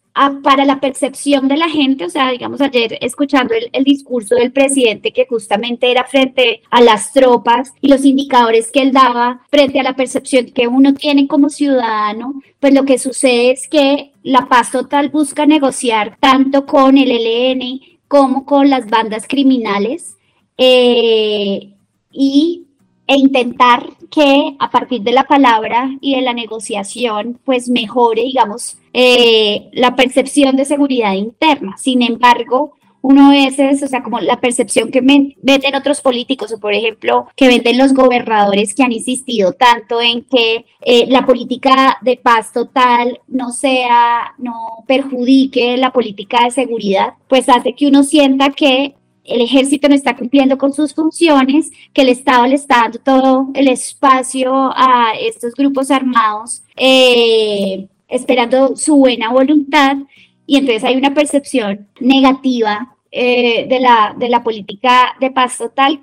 para 0.42 0.64
la 0.64 0.79
percepción 0.79 1.48
de 1.48 1.57
la 1.57 1.68
gente, 1.68 2.05
o 2.05 2.11
sea, 2.11 2.31
digamos 2.31 2.61
ayer 2.61 2.98
escuchando 3.01 3.55
el, 3.55 3.85
discurso 3.85 4.35
del 4.35 4.53
presidente 4.53 5.12
que 5.12 5.27
justamente 5.27 5.90
era 5.90 6.05
frente 6.05 6.62
a 6.70 6.81
las 6.83 7.12
tropas 7.12 7.72
y 7.81 7.88
los 7.88 8.05
indicadores 8.05 8.70
que 8.70 8.83
él 8.83 8.92
daba 8.92 9.40
frente 9.51 9.81
a 9.81 9.83
la 9.83 9.96
percepción 9.96 10.46
que 10.46 10.68
uno 10.68 10.94
tiene 10.94 11.27
como 11.27 11.48
ciudadano, 11.48 12.42
pues 12.61 12.75
lo 12.75 12.85
que 12.85 12.98
sucede 12.98 13.53
es 13.53 13.68
que 13.68 14.12
la 14.22 14.48
paz 14.48 14.70
total 14.70 15.09
busca 15.09 15.46
negociar 15.46 16.16
tanto 16.20 16.66
con 16.66 16.98
el 16.98 17.11
ELN 17.11 17.81
como 18.07 18.44
con 18.44 18.68
las 18.68 18.88
bandas 18.88 19.27
criminales 19.27 20.16
eh, 20.59 21.72
y 22.11 22.66
e 23.07 23.17
intentar 23.17 23.85
que 24.11 24.57
a 24.59 24.71
partir 24.71 25.03
de 25.03 25.12
la 25.12 25.25
palabra 25.25 25.91
y 26.01 26.15
de 26.17 26.23
la 26.23 26.33
negociación, 26.33 27.38
pues 27.45 27.69
mejore, 27.69 28.23
digamos, 28.23 28.79
eh, 28.93 29.69
la 29.73 29.97
percepción 29.97 30.57
de 30.57 30.65
seguridad 30.65 31.15
interna. 31.15 31.77
Sin 31.79 32.03
embargo, 32.03 32.75
uno 33.03 33.31
veces, 33.31 33.83
o 33.83 33.88
sea, 33.88 34.03
como 34.03 34.21
la 34.21 34.41
percepción 34.41 34.91
que 34.91 35.01
venden 35.01 35.75
otros 35.75 36.01
políticos, 36.01 36.53
o 36.53 36.61
por 36.61 36.73
ejemplo, 36.73 37.27
que 37.37 37.49
venden 37.49 37.77
los 37.77 37.93
gobernadores 37.93 38.75
que 38.75 38.85
han 38.85 38.93
insistido 38.93 39.53
tanto 39.53 40.01
en 40.01 40.23
que 40.25 40.65
eh, 40.81 41.07
la 41.09 41.27
política 41.27 41.99
de 42.01 42.17
paz 42.17 42.53
total 42.53 43.21
no 43.27 43.51
sea, 43.51 44.35
no 44.38 44.85
perjudique 44.87 45.77
la 45.77 45.93
política 45.93 46.45
de 46.45 46.53
seguridad, 46.53 47.15
pues 47.29 47.49
hace 47.49 47.75
que 47.75 47.88
uno 47.88 48.05
sienta 48.05 48.51
que 48.51 48.95
el 49.25 49.41
ejército 49.41 49.89
no 49.89 49.95
está 49.95 50.17
cumpliendo 50.17 50.59
con 50.59 50.73
sus 50.73 50.95
funciones, 50.95 51.71
que 51.93 52.03
el 52.03 52.09
Estado 52.09 52.47
le 52.47 52.55
está 52.57 52.83
dando 52.83 52.99
todo 52.99 53.49
el 53.55 53.69
espacio 53.69 54.73
a 54.75 55.13
estos 55.19 55.55
grupos 55.55 55.91
armados, 55.91 56.63
eh, 56.77 57.87
esperando 58.09 58.77
su 58.77 58.97
buena 58.97 59.31
voluntad, 59.31 59.97
y 60.47 60.57
entonces 60.57 60.85
hay 60.85 60.97
una 60.97 61.15
percepción 61.15 61.89
negativa 62.01 62.97
eh, 63.11 63.67
de, 63.69 63.81
la, 63.81 64.15
de 64.19 64.29
la 64.29 64.43
política 64.43 65.15
de 65.21 65.31
paz 65.31 65.59
total, 65.59 66.01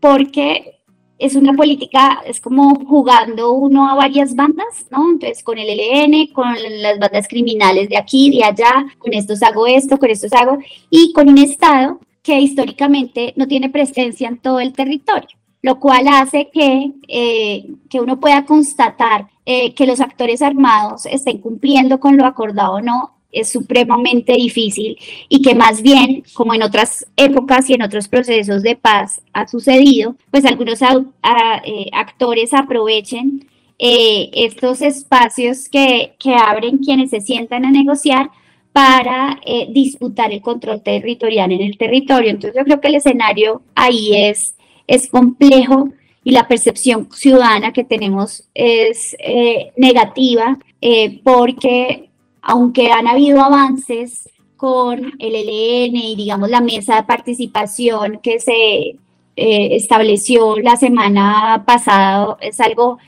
porque 0.00 0.74
es 1.18 1.36
una 1.36 1.52
política, 1.52 2.22
es 2.26 2.40
como 2.40 2.74
jugando 2.86 3.52
uno 3.52 3.88
a 3.88 3.94
varias 3.94 4.34
bandas, 4.34 4.86
¿no? 4.90 5.10
Entonces 5.10 5.44
con 5.44 5.58
el 5.58 5.68
LN, 5.68 6.32
con 6.32 6.54
las 6.80 6.98
bandas 6.98 7.28
criminales 7.28 7.88
de 7.88 7.96
aquí, 7.96 8.30
de 8.30 8.44
allá, 8.44 8.86
con 8.98 9.12
estos 9.14 9.42
hago 9.42 9.66
esto, 9.66 9.98
con 9.98 10.10
estos 10.10 10.32
hago, 10.32 10.58
y 10.90 11.12
con 11.12 11.28
un 11.28 11.38
Estado 11.38 12.00
que 12.24 12.40
históricamente 12.40 13.34
no 13.36 13.46
tiene 13.46 13.68
presencia 13.68 14.26
en 14.26 14.38
todo 14.38 14.58
el 14.58 14.72
territorio, 14.72 15.28
lo 15.60 15.78
cual 15.78 16.08
hace 16.08 16.48
que, 16.52 16.90
eh, 17.06 17.66
que 17.90 18.00
uno 18.00 18.18
pueda 18.18 18.46
constatar 18.46 19.28
eh, 19.44 19.74
que 19.74 19.86
los 19.86 20.00
actores 20.00 20.40
armados 20.40 21.04
estén 21.04 21.38
cumpliendo 21.38 22.00
con 22.00 22.16
lo 22.16 22.24
acordado 22.24 22.76
o 22.76 22.80
no 22.80 23.10
es 23.30 23.50
supremamente 23.50 24.32
difícil 24.32 24.96
y 25.28 25.42
que 25.42 25.54
más 25.54 25.82
bien, 25.82 26.22
como 26.32 26.54
en 26.54 26.62
otras 26.62 27.06
épocas 27.16 27.68
y 27.68 27.74
en 27.74 27.82
otros 27.82 28.08
procesos 28.08 28.62
de 28.62 28.76
paz 28.76 29.20
ha 29.34 29.46
sucedido, 29.46 30.16
pues 30.30 30.46
algunos 30.46 30.80
eh, 30.80 31.90
actores 31.92 32.54
aprovechen 32.54 33.46
estos 33.76 34.80
espacios 34.80 35.68
que, 35.68 36.14
que 36.18 36.34
abren 36.34 36.78
quienes 36.78 37.10
se 37.10 37.20
sientan 37.20 37.66
a 37.66 37.70
negociar 37.70 38.30
para 38.74 39.38
eh, 39.46 39.68
disputar 39.70 40.32
el 40.32 40.42
control 40.42 40.82
territorial 40.82 41.52
en 41.52 41.60
el 41.60 41.78
territorio. 41.78 42.28
Entonces 42.28 42.58
yo 42.58 42.64
creo 42.64 42.80
que 42.80 42.88
el 42.88 42.96
escenario 42.96 43.62
ahí 43.76 44.16
es, 44.16 44.56
es 44.88 45.08
complejo 45.08 45.90
y 46.24 46.32
la 46.32 46.48
percepción 46.48 47.08
ciudadana 47.12 47.72
que 47.72 47.84
tenemos 47.84 48.48
es 48.52 49.14
eh, 49.20 49.70
negativa 49.76 50.58
eh, 50.80 51.20
porque 51.22 52.10
aunque 52.42 52.90
han 52.90 53.06
habido 53.06 53.44
avances 53.44 54.28
con 54.56 55.12
el 55.20 55.34
ELN 55.36 55.94
y 55.94 56.16
digamos 56.16 56.50
la 56.50 56.60
mesa 56.60 56.96
de 56.96 57.04
participación 57.04 58.18
que 58.20 58.40
se 58.40 58.96
estableció 59.36 60.58
la 60.58 60.76
semana 60.76 61.64
pasada, 61.66 62.36
es 62.40 62.60
algo 62.60 62.98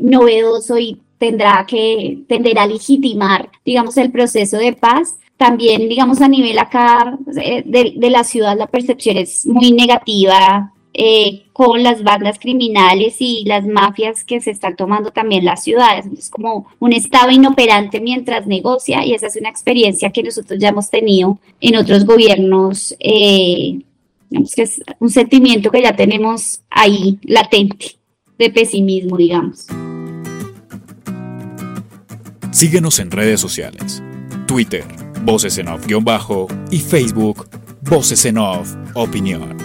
novedoso 0.00 0.78
y 0.78 1.00
tendrá 1.18 1.64
que 1.66 2.18
tender 2.28 2.58
a 2.58 2.66
legitimar, 2.66 3.50
digamos, 3.64 3.96
el 3.96 4.10
proceso 4.10 4.58
de 4.58 4.72
paz. 4.72 5.16
También, 5.36 5.88
digamos, 5.88 6.20
a 6.20 6.28
nivel 6.28 6.58
acá 6.58 7.18
eh, 7.40 7.62
de, 7.64 8.10
la 8.10 8.24
ciudad, 8.24 8.56
la 8.56 8.66
percepción 8.66 9.18
es 9.18 9.44
muy 9.46 9.72
negativa 9.72 10.72
eh, 10.94 11.44
con 11.52 11.82
las 11.82 12.02
bandas 12.02 12.38
criminales 12.38 13.16
y 13.18 13.44
las 13.44 13.66
mafias 13.66 14.24
que 14.24 14.40
se 14.40 14.50
están 14.50 14.76
tomando 14.76 15.10
también 15.10 15.44
las 15.44 15.62
ciudades. 15.62 16.06
Es 16.06 16.30
como 16.30 16.66
un 16.78 16.92
estado 16.94 17.30
inoperante 17.30 18.00
mientras 18.00 18.46
negocia 18.46 19.04
y 19.04 19.12
esa 19.12 19.26
es 19.26 19.36
una 19.36 19.50
experiencia 19.50 20.10
que 20.10 20.22
nosotros 20.22 20.58
ya 20.58 20.70
hemos 20.70 20.88
tenido 20.88 21.38
en 21.60 21.76
otros 21.76 22.06
gobiernos. 22.06 22.96
Eh, 22.98 23.80
digamos 24.30 24.54
que 24.54 24.62
es 24.62 24.82
un 24.98 25.10
sentimiento 25.10 25.70
que 25.70 25.82
ya 25.82 25.94
tenemos 25.94 26.60
ahí 26.70 27.18
latente 27.22 27.96
de 28.38 28.50
pesimismo, 28.50 29.18
digamos. 29.18 29.66
Síguenos 32.56 33.00
en 33.00 33.10
redes 33.10 33.38
sociales. 33.38 34.02
Twitter, 34.46 34.82
Voces 35.24 35.58
en 35.58 35.68
Off-Bajo 35.68 36.46
y 36.70 36.78
Facebook, 36.78 37.46
Voces 37.82 38.24
en 38.24 38.38
Off 38.38 38.74
Opinión. 38.94 39.58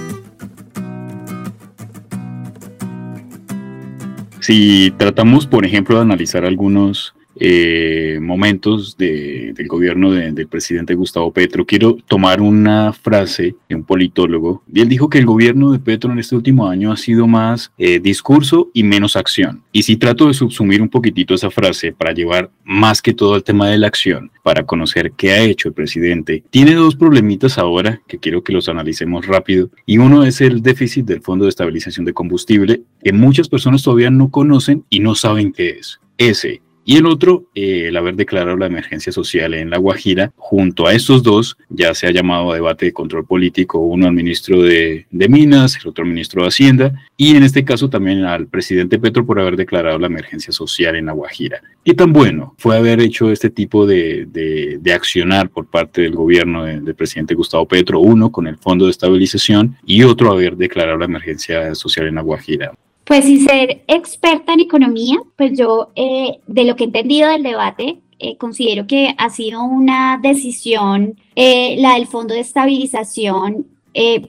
Si 4.42 4.92
tratamos, 4.98 5.48
por 5.48 5.66
ejemplo, 5.66 5.96
de 5.96 6.02
analizar 6.02 6.44
algunos 6.44 7.14
eh, 7.44 8.20
momentos 8.22 8.96
del 8.98 9.68
gobierno 9.68 10.12
del 10.12 10.48
presidente 10.48 10.94
Gustavo 10.94 11.34
Petro, 11.34 11.66
quiero 11.66 11.98
tomar 12.08 12.40
una 12.40 12.94
frase 12.94 13.56
de 13.68 13.76
un 13.76 13.84
politólogo. 13.84 14.62
Y 14.72 14.82
él 14.82 14.88
dijo 14.88 15.10
que 15.10 15.18
el 15.18 15.26
gobierno 15.26 15.72
de 15.72 15.80
Petro 15.80 16.12
en 16.12 16.20
este 16.20 16.36
último 16.36 16.68
año 16.68 16.92
ha 16.92 16.98
sido 16.98 17.26
más 17.26 17.72
eh, 17.80 18.00
discurso 18.00 18.70
y 18.76 18.84
menos 18.84 19.16
acción. 19.16 19.64
Y 19.72 19.82
si 19.82 19.98
trato 19.98 20.28
de 20.28 20.36
subsumir 20.36 20.84
un 20.84 20.90
poquitito 20.90 21.34
esa 21.34 21.50
frase 21.50 21.92
para 21.92 22.14
llevar 22.14 22.52
más 22.64 23.02
que 23.02 23.16
todo 23.16 23.36
el 23.36 23.44
tema 23.44 23.70
de 23.70 23.80
la 23.80 23.88
acción, 23.88 24.30
para 24.44 24.64
conocer 24.64 25.12
qué 25.14 25.32
ha 25.32 25.42
hecho 25.42 25.68
el 25.68 25.74
presidente, 25.74 26.44
tiene 26.52 26.76
dos 26.76 26.96
problemitas 26.96 27.58
ahora 27.58 28.04
que 28.08 28.20
quiero 28.20 28.44
que 28.44 28.54
los 28.54 28.70
analicemos 28.70 29.26
rápido. 29.26 29.72
Y 29.88 29.98
uno 29.98 30.24
es 30.26 30.42
el 30.42 30.62
déficit 30.62 31.08
del 31.08 31.22
Fondo 31.24 31.46
de 31.46 31.50
Estabilización 31.50 32.06
de 32.06 32.14
Combustible, 32.14 32.84
que 33.04 33.14
muchas 33.14 33.50
personas 33.50 33.82
todavía 33.82 34.12
no 34.12 34.30
conocen 34.30 34.86
y 34.92 35.00
no 35.00 35.16
saben 35.16 35.52
qué 35.54 35.70
es. 35.80 36.00
Ese 36.20 36.62
y 36.84 36.98
el 36.98 37.06
otro, 37.06 37.46
eh, 37.54 37.88
el 37.88 37.98
haber 37.98 38.15
declarado 38.15 38.58
la 38.58 38.65
emergencia 38.65 39.12
social 39.12 39.54
en 39.54 39.70
La 39.70 39.78
Guajira. 39.78 40.32
Junto 40.36 40.88
a 40.88 40.94
estos 40.94 41.24
dos, 41.24 41.58
ya 41.70 41.94
se 41.94 42.08
ha 42.08 42.12
llamado 42.12 42.52
a 42.52 42.56
debate 42.56 42.86
de 42.86 42.94
control 42.94 43.26
político, 43.26 43.80
uno 43.80 44.08
al 44.08 44.13
ministro 44.13 44.62
de, 44.62 45.06
Minas, 45.12 45.78
el 45.82 45.89
otro 45.89 46.04
al 46.04 46.10
ministro 46.10 46.41
de 46.41 46.48
Hacienda, 46.48 46.94
y 47.15 47.36
en 47.36 47.44
este 47.44 47.63
caso 47.63 47.89
también 47.89 48.26
al 48.26 48.48
presidente 48.48 49.00
Petro 49.00 49.26
por 49.26 49.39
haber 49.39 49.56
declarado 49.56 50.00
la 50.00 50.08
emergencia 50.08 50.52
social 50.52 50.96
en 50.96 51.06
La 51.06 51.13
Guajira. 51.13 51.62
¿Qué 51.86 51.94
tan 51.94 52.13
bueno 52.13 52.56
fue 52.58 52.78
haber 52.78 53.00
hecho 53.00 53.32
este 53.32 53.50
tipo 53.50 53.86
de, 53.86 54.28
de, 54.28 54.94
accionar 54.94 55.50
por 55.50 55.67
parte 55.67 56.02
del 56.02 56.15
gobierno 56.15 56.65
del 56.65 56.96
presidente 56.96 57.34
Gustavo 57.34 57.65
Petro, 57.65 58.02
uno 58.02 58.32
con 58.32 58.46
el 58.46 58.58
Fondo 58.58 58.86
de 58.86 58.91
Estabilización 58.91 59.78
y 59.86 60.04
otro 60.04 60.32
haber 60.32 60.58
declarado 60.58 60.98
la 60.98 61.06
emergencia 61.06 61.74
social 61.76 62.08
en 62.08 62.15
La 62.15 62.22
Guajira? 62.22 62.74
Pues 63.06 63.26
sin 63.26 63.46
ser 63.46 63.84
experta 63.88 64.54
en 64.54 64.62
economía, 64.62 65.18
pues 65.36 65.58
yo 65.58 65.90
eh, 65.96 66.40
de 66.48 66.64
lo 66.64 66.76
que 66.76 66.84
he 66.84 66.88
entendido 66.88 67.30
del 67.30 67.44
debate, 67.44 68.00
eh, 68.20 68.38
considero 68.38 68.86
que 68.86 69.16
ha 69.18 69.30
sido 69.30 69.64
una 69.64 70.20
decisión, 70.22 71.18
eh, 71.36 71.76
la 71.80 71.96
del 71.96 72.08
Fondo 72.08 72.34
de 72.34 72.42
Estabilización, 72.42 73.68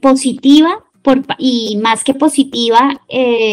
positiva 0.01 0.83
por, 1.03 1.23
y 1.39 1.77
más 1.77 2.03
que 2.03 2.15
positiva, 2.15 3.01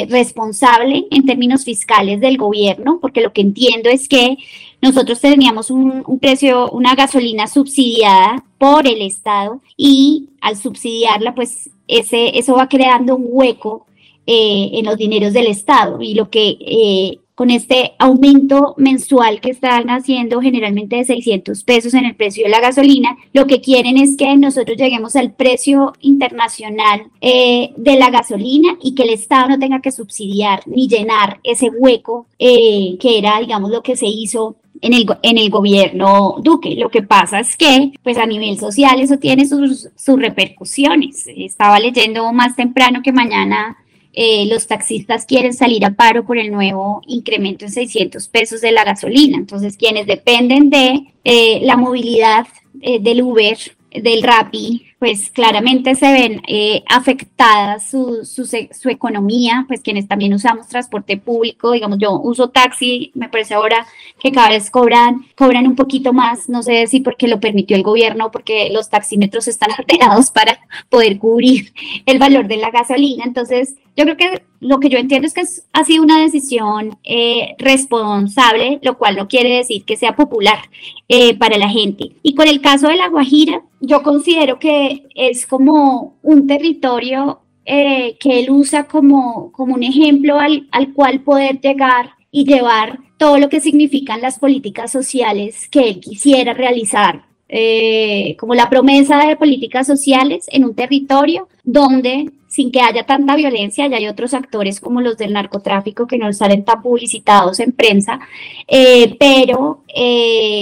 responsable 0.07 1.05
en 1.11 1.23
términos 1.27 1.65
fiscales 1.65 2.19
del 2.19 2.37
gobierno, 2.37 2.97
porque 2.99 3.21
lo 3.21 3.31
que 3.31 3.41
entiendo 3.41 3.89
es 3.89 4.07
que 4.07 4.37
nosotros 4.81 5.19
teníamos 5.19 5.69
un, 5.69 6.03
un, 6.07 6.17
precio, 6.17 6.71
una 6.71 6.95
gasolina 6.95 7.45
subsidiada 7.45 8.43
por 8.57 8.87
el 8.87 9.03
Estado 9.03 9.61
y 9.77 10.29
al 10.41 10.57
subsidiarla, 10.57 11.35
pues 11.35 11.69
ese, 11.87 12.39
eso 12.39 12.55
va 12.55 12.67
creando 12.67 13.15
un 13.15 13.25
hueco 13.27 13.85
eh, 14.31 14.77
en 14.77 14.85
los 14.85 14.95
dineros 14.95 15.33
del 15.33 15.47
Estado 15.47 16.03
y 16.03 16.13
lo 16.13 16.29
que 16.29 16.55
eh, 16.61 17.17
con 17.33 17.49
este 17.49 17.93
aumento 17.97 18.75
mensual 18.77 19.41
que 19.41 19.49
están 19.49 19.89
haciendo 19.89 20.39
generalmente 20.39 20.97
de 20.97 21.03
600 21.03 21.63
pesos 21.63 21.95
en 21.95 22.05
el 22.05 22.15
precio 22.15 22.43
de 22.43 22.51
la 22.51 22.59
gasolina, 22.59 23.17
lo 23.33 23.47
que 23.47 23.59
quieren 23.59 23.97
es 23.97 24.15
que 24.17 24.37
nosotros 24.37 24.77
lleguemos 24.77 25.15
al 25.15 25.33
precio 25.33 25.93
internacional 26.01 27.07
eh, 27.21 27.71
de 27.75 27.95
la 27.95 28.11
gasolina 28.11 28.77
y 28.83 28.93
que 28.93 29.01
el 29.01 29.09
Estado 29.09 29.49
no 29.49 29.57
tenga 29.57 29.81
que 29.81 29.91
subsidiar 29.91 30.61
ni 30.67 30.87
llenar 30.87 31.39
ese 31.41 31.71
hueco 31.71 32.27
que 32.37 32.99
era, 33.01 33.39
digamos, 33.39 33.71
lo 33.71 33.81
que 33.81 33.95
se 33.95 34.05
hizo 34.05 34.57
en 34.81 34.93
el, 34.93 35.07
en 35.23 35.39
el 35.39 35.49
gobierno 35.49 36.35
Duque. 36.43 36.75
Lo 36.75 36.89
que 36.89 37.01
pasa 37.01 37.39
es 37.39 37.57
que, 37.57 37.93
pues 38.03 38.19
a 38.19 38.27
nivel 38.27 38.59
social, 38.59 39.01
eso 39.01 39.17
tiene 39.17 39.47
sus, 39.47 39.89
sus 39.95 40.19
repercusiones. 40.19 41.25
Estaba 41.35 41.79
leyendo 41.79 42.31
más 42.31 42.55
temprano 42.55 43.01
que 43.03 43.11
mañana 43.11 43.77
eh, 44.21 44.45
los 44.47 44.67
taxistas 44.67 45.25
quieren 45.25 45.53
salir 45.53 45.85
a 45.85 45.91
paro 45.91 46.25
por 46.25 46.37
el 46.37 46.51
nuevo 46.51 47.01
incremento 47.07 47.63
en 47.63 47.71
600 47.71 48.27
pesos 48.27 48.59
de 48.59 48.73
la 48.73 48.83
gasolina. 48.83 49.37
Entonces, 49.37 49.77
quienes 49.77 50.07
dependen 50.07 50.69
de 50.69 51.13
eh, 51.23 51.61
la 51.61 51.77
movilidad 51.77 52.45
eh, 52.81 52.99
del 52.99 53.21
Uber, 53.21 53.57
del 53.91 54.21
Rappi, 54.21 54.87
pues 54.99 55.29
claramente 55.29 55.95
se 55.95 56.11
ven 56.11 56.41
eh, 56.45 56.83
afectadas 56.89 57.89
su, 57.89 58.25
su, 58.25 58.89
economía, 58.89 59.63
pues 59.67 59.79
quienes 59.81 60.09
también 60.09 60.33
usamos 60.33 60.67
transporte 60.67 61.15
público, 61.15 61.71
digamos, 61.71 61.99
yo 61.99 62.19
uso 62.19 62.49
taxi, 62.49 63.11
me 63.15 63.29
parece 63.29 63.53
ahora 63.53 63.87
que 64.19 64.33
cada 64.33 64.49
vez 64.49 64.69
cobran, 64.69 65.25
cobran 65.37 65.65
un 65.67 65.77
poquito 65.77 66.11
más, 66.11 66.49
no 66.49 66.63
sé 66.63 66.85
si 66.87 66.99
porque 66.99 67.29
lo 67.29 67.39
permitió 67.39 67.77
el 67.77 67.83
gobierno, 67.83 68.29
porque 68.29 68.69
los 68.71 68.89
taxímetros 68.89 69.47
están 69.47 69.71
alterados 69.77 70.31
para 70.31 70.59
poder 70.89 71.17
cubrir 71.17 71.73
el 72.05 72.19
valor 72.19 72.47
de 72.47 72.57
la 72.57 72.69
gasolina, 72.69 73.23
entonces 73.23 73.75
yo 73.95 74.05
creo 74.05 74.17
que 74.17 74.43
lo 74.61 74.79
que 74.79 74.89
yo 74.89 74.97
entiendo 74.97 75.27
es 75.27 75.33
que 75.33 75.43
ha 75.73 75.83
sido 75.83 76.03
una 76.03 76.21
decisión 76.21 76.97
eh, 77.03 77.55
responsable, 77.57 78.79
lo 78.81 78.97
cual 78.97 79.15
no 79.15 79.27
quiere 79.27 79.57
decir 79.57 79.83
que 79.83 79.97
sea 79.97 80.15
popular 80.15 80.69
eh, 81.07 81.37
para 81.37 81.57
la 81.57 81.69
gente. 81.69 82.11
Y 82.23 82.33
con 82.33 82.47
el 82.47 82.61
caso 82.61 82.87
de 82.87 82.95
La 82.95 83.09
Guajira, 83.09 83.61
yo 83.81 84.03
considero 84.03 84.59
que 84.59 84.88
es 85.15 85.45
como 85.45 86.17
un 86.21 86.47
territorio 86.47 87.41
eh, 87.71 88.17
que 88.19 88.39
él 88.39 88.49
usa 88.49 88.85
como, 88.85 89.51
como 89.51 89.75
un 89.75 89.83
ejemplo 89.83 90.39
al, 90.39 90.67
al 90.71 90.91
cual 90.91 91.21
poder 91.21 91.61
llegar 91.61 92.11
y 92.31 92.43
llevar 92.43 92.97
todo 93.17 93.37
lo 93.37 93.47
que 93.47 93.59
significan 93.59 94.21
las 94.21 94.39
políticas 94.39 94.91
sociales 94.91 95.69
que 95.69 95.81
él 95.81 95.99
quisiera 95.99 96.55
realizar. 96.55 97.25
Eh, 97.47 98.35
como 98.39 98.55
la 98.55 98.69
promesa 98.69 99.25
de 99.25 99.35
políticas 99.35 99.85
sociales 99.85 100.45
en 100.51 100.65
un 100.65 100.75
territorio 100.75 101.47
donde 101.63 102.31
sin 102.47 102.71
que 102.71 102.81
haya 102.81 103.05
tanta 103.05 103.35
violencia, 103.35 103.87
ya 103.87 103.97
hay 103.97 104.07
otros 104.07 104.33
actores 104.33 104.79
como 104.79 105.01
los 105.01 105.17
del 105.17 105.33
narcotráfico 105.33 106.07
que 106.07 106.17
no 106.17 106.33
salen 106.33 106.65
tan 106.65 106.81
publicitados 106.81 107.59
en 107.59 107.71
prensa, 107.71 108.19
eh, 108.67 109.15
pero 109.19 109.83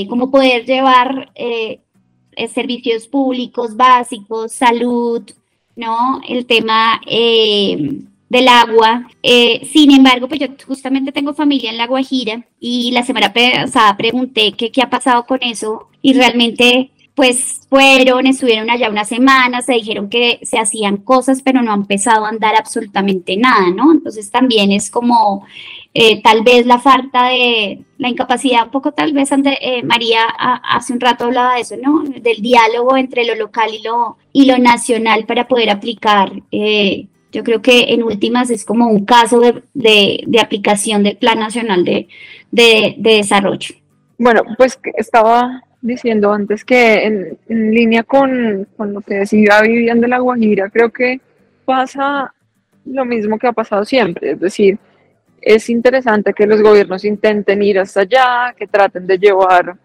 como 0.10 0.30
poder 0.30 0.66
llevar 0.66 1.32
eh, 2.38 2.48
servicios 2.48 3.08
públicos 3.08 3.76
básicos, 3.76 4.52
salud, 4.52 5.24
¿no? 5.76 6.22
El 6.28 6.46
tema 6.46 7.02
eh, 7.06 8.00
del 8.30 8.48
agua. 8.48 9.08
Eh, 9.24 9.68
sin 9.72 9.92
embargo, 9.92 10.28
pues 10.28 10.40
yo 10.40 10.48
justamente 10.66 11.12
tengo 11.12 11.34
familia 11.34 11.72
en 11.72 11.78
La 11.78 11.88
Guajira 11.88 12.46
y 12.60 12.92
la 12.92 13.04
semana 13.04 13.34
pasada 13.34 13.98
pregunté 13.98 14.54
qué 14.54 14.82
ha 14.82 14.90
pasado 14.90 15.26
con 15.26 15.40
eso 15.42 15.90
y 16.02 16.14
realmente 16.14 16.92
pues 17.18 17.62
fueron, 17.68 18.28
estuvieron 18.28 18.70
allá 18.70 18.92
una 18.92 19.04
semana, 19.04 19.64
se 19.64 19.74
dijeron 19.74 20.08
que 20.08 20.40
se 20.44 20.60
hacían 20.60 20.98
cosas, 20.98 21.42
pero 21.42 21.64
no 21.64 21.74
han 21.74 21.82
empezado 21.82 22.26
a 22.26 22.30
andar 22.30 22.56
absolutamente 22.56 23.36
nada, 23.38 23.72
¿no? 23.76 23.92
Entonces 23.92 24.30
también 24.30 24.72
es 24.72 24.92
como 24.92 25.44
eh, 25.96 26.22
tal 26.22 26.44
vez 26.44 26.68
la 26.68 26.78
falta 26.78 27.30
de, 27.30 27.80
la 27.98 28.10
incapacidad, 28.10 28.66
un 28.66 28.70
poco 28.70 28.92
tal 28.92 29.14
vez 29.14 29.32
eh, 29.32 29.82
María 29.82 30.26
hace 30.28 30.94
un 30.94 31.00
rato 31.00 31.26
hablaba 31.26 31.56
de 31.56 31.62
eso, 31.62 31.76
¿no? 31.82 32.04
Del 32.04 32.40
diálogo 32.40 32.96
entre 32.96 33.26
lo 33.26 33.34
local 33.34 33.72
y 33.74 33.82
lo, 33.82 34.18
y 34.32 34.46
lo 34.46 34.60
nacional 34.60 35.26
para 35.26 35.48
poder 35.48 35.72
aplicar. 35.72 36.32
Eh, 36.52 37.08
yo 37.32 37.44
creo 37.44 37.64
que 37.64 37.96
en 37.96 38.04
últimas 38.04 38.52
es 38.52 38.64
como 38.64 38.90
un 38.90 39.06
caso 39.06 39.40
de, 39.40 39.64
de, 39.74 40.40
aplicación 40.40 41.02
del 41.02 41.18
Plan 41.18 41.40
Nacional 41.40 41.84
de, 41.84 42.10
de, 42.52 42.94
Desarrollo. 43.00 43.74
Bueno, 44.20 44.44
pues 44.56 44.80
estaba 44.98 45.64
diciendo 45.82 46.32
antes 46.32 46.66
que 46.66 47.06
en, 47.06 47.72
línea 47.72 48.04
con, 48.04 48.68
con, 48.76 48.94
lo 48.94 49.02
que 49.02 49.16
decía 49.16 49.62
Vivian 49.62 50.02
de 50.02 50.08
la 50.08 50.20
Guajira, 50.20 50.70
creo 50.70 50.92
que 50.92 51.20
pasa 51.66 52.34
lo 52.86 53.06
mismo 53.06 53.38
que 53.38 53.48
ha 53.48 53.54
pasado 53.54 53.86
siempre, 53.86 54.32
es 54.32 54.40
decir, 54.40 54.80
es 55.42 55.70
interesante 55.70 56.34
que 56.34 56.48
los 56.48 56.62
gobiernos 56.62 57.06
intenten 57.06 57.62
ir 57.62 57.80
hasta 57.80 58.02
allá, 58.02 58.54
que 58.58 58.68
traten 58.68 59.06
de 59.06 59.18
llevar 59.18 59.78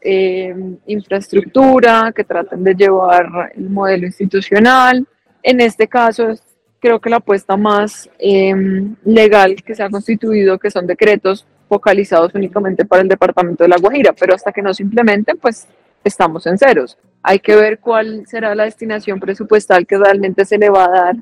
eh, 0.00 0.54
infraestructura, 0.86 2.12
que 2.14 2.24
traten 2.24 2.64
de 2.64 2.74
llevar 2.74 3.52
el 3.54 3.68
modelo 3.68 4.06
institucional. 4.06 5.06
En 5.42 5.60
este 5.60 5.86
caso, 5.88 6.32
creo 6.80 7.00
que 7.00 7.10
la 7.10 7.16
apuesta 7.16 7.56
más 7.56 8.08
em, 8.18 8.96
legal 9.04 9.56
que 9.62 9.74
se 9.74 9.82
ha 9.82 9.90
constituido, 9.90 10.58
que 10.58 10.70
son 10.70 10.86
decretos 10.86 11.46
focalizados 11.72 12.34
únicamente 12.34 12.84
para 12.84 13.00
el 13.00 13.08
departamento 13.08 13.64
de 13.64 13.68
La 13.70 13.78
Guajira, 13.78 14.12
pero 14.12 14.34
hasta 14.34 14.52
que 14.52 14.60
no 14.60 14.74
se 14.74 14.82
implementen, 14.82 15.38
pues 15.38 15.66
estamos 16.04 16.46
en 16.46 16.58
ceros. 16.58 16.98
Hay 17.22 17.38
que 17.38 17.56
ver 17.56 17.78
cuál 17.78 18.26
será 18.26 18.54
la 18.54 18.64
destinación 18.64 19.18
presupuestal 19.18 19.86
que 19.86 19.96
realmente 19.96 20.44
se 20.44 20.58
le 20.58 20.68
va 20.68 20.84
a 20.84 20.90
dar 20.90 21.16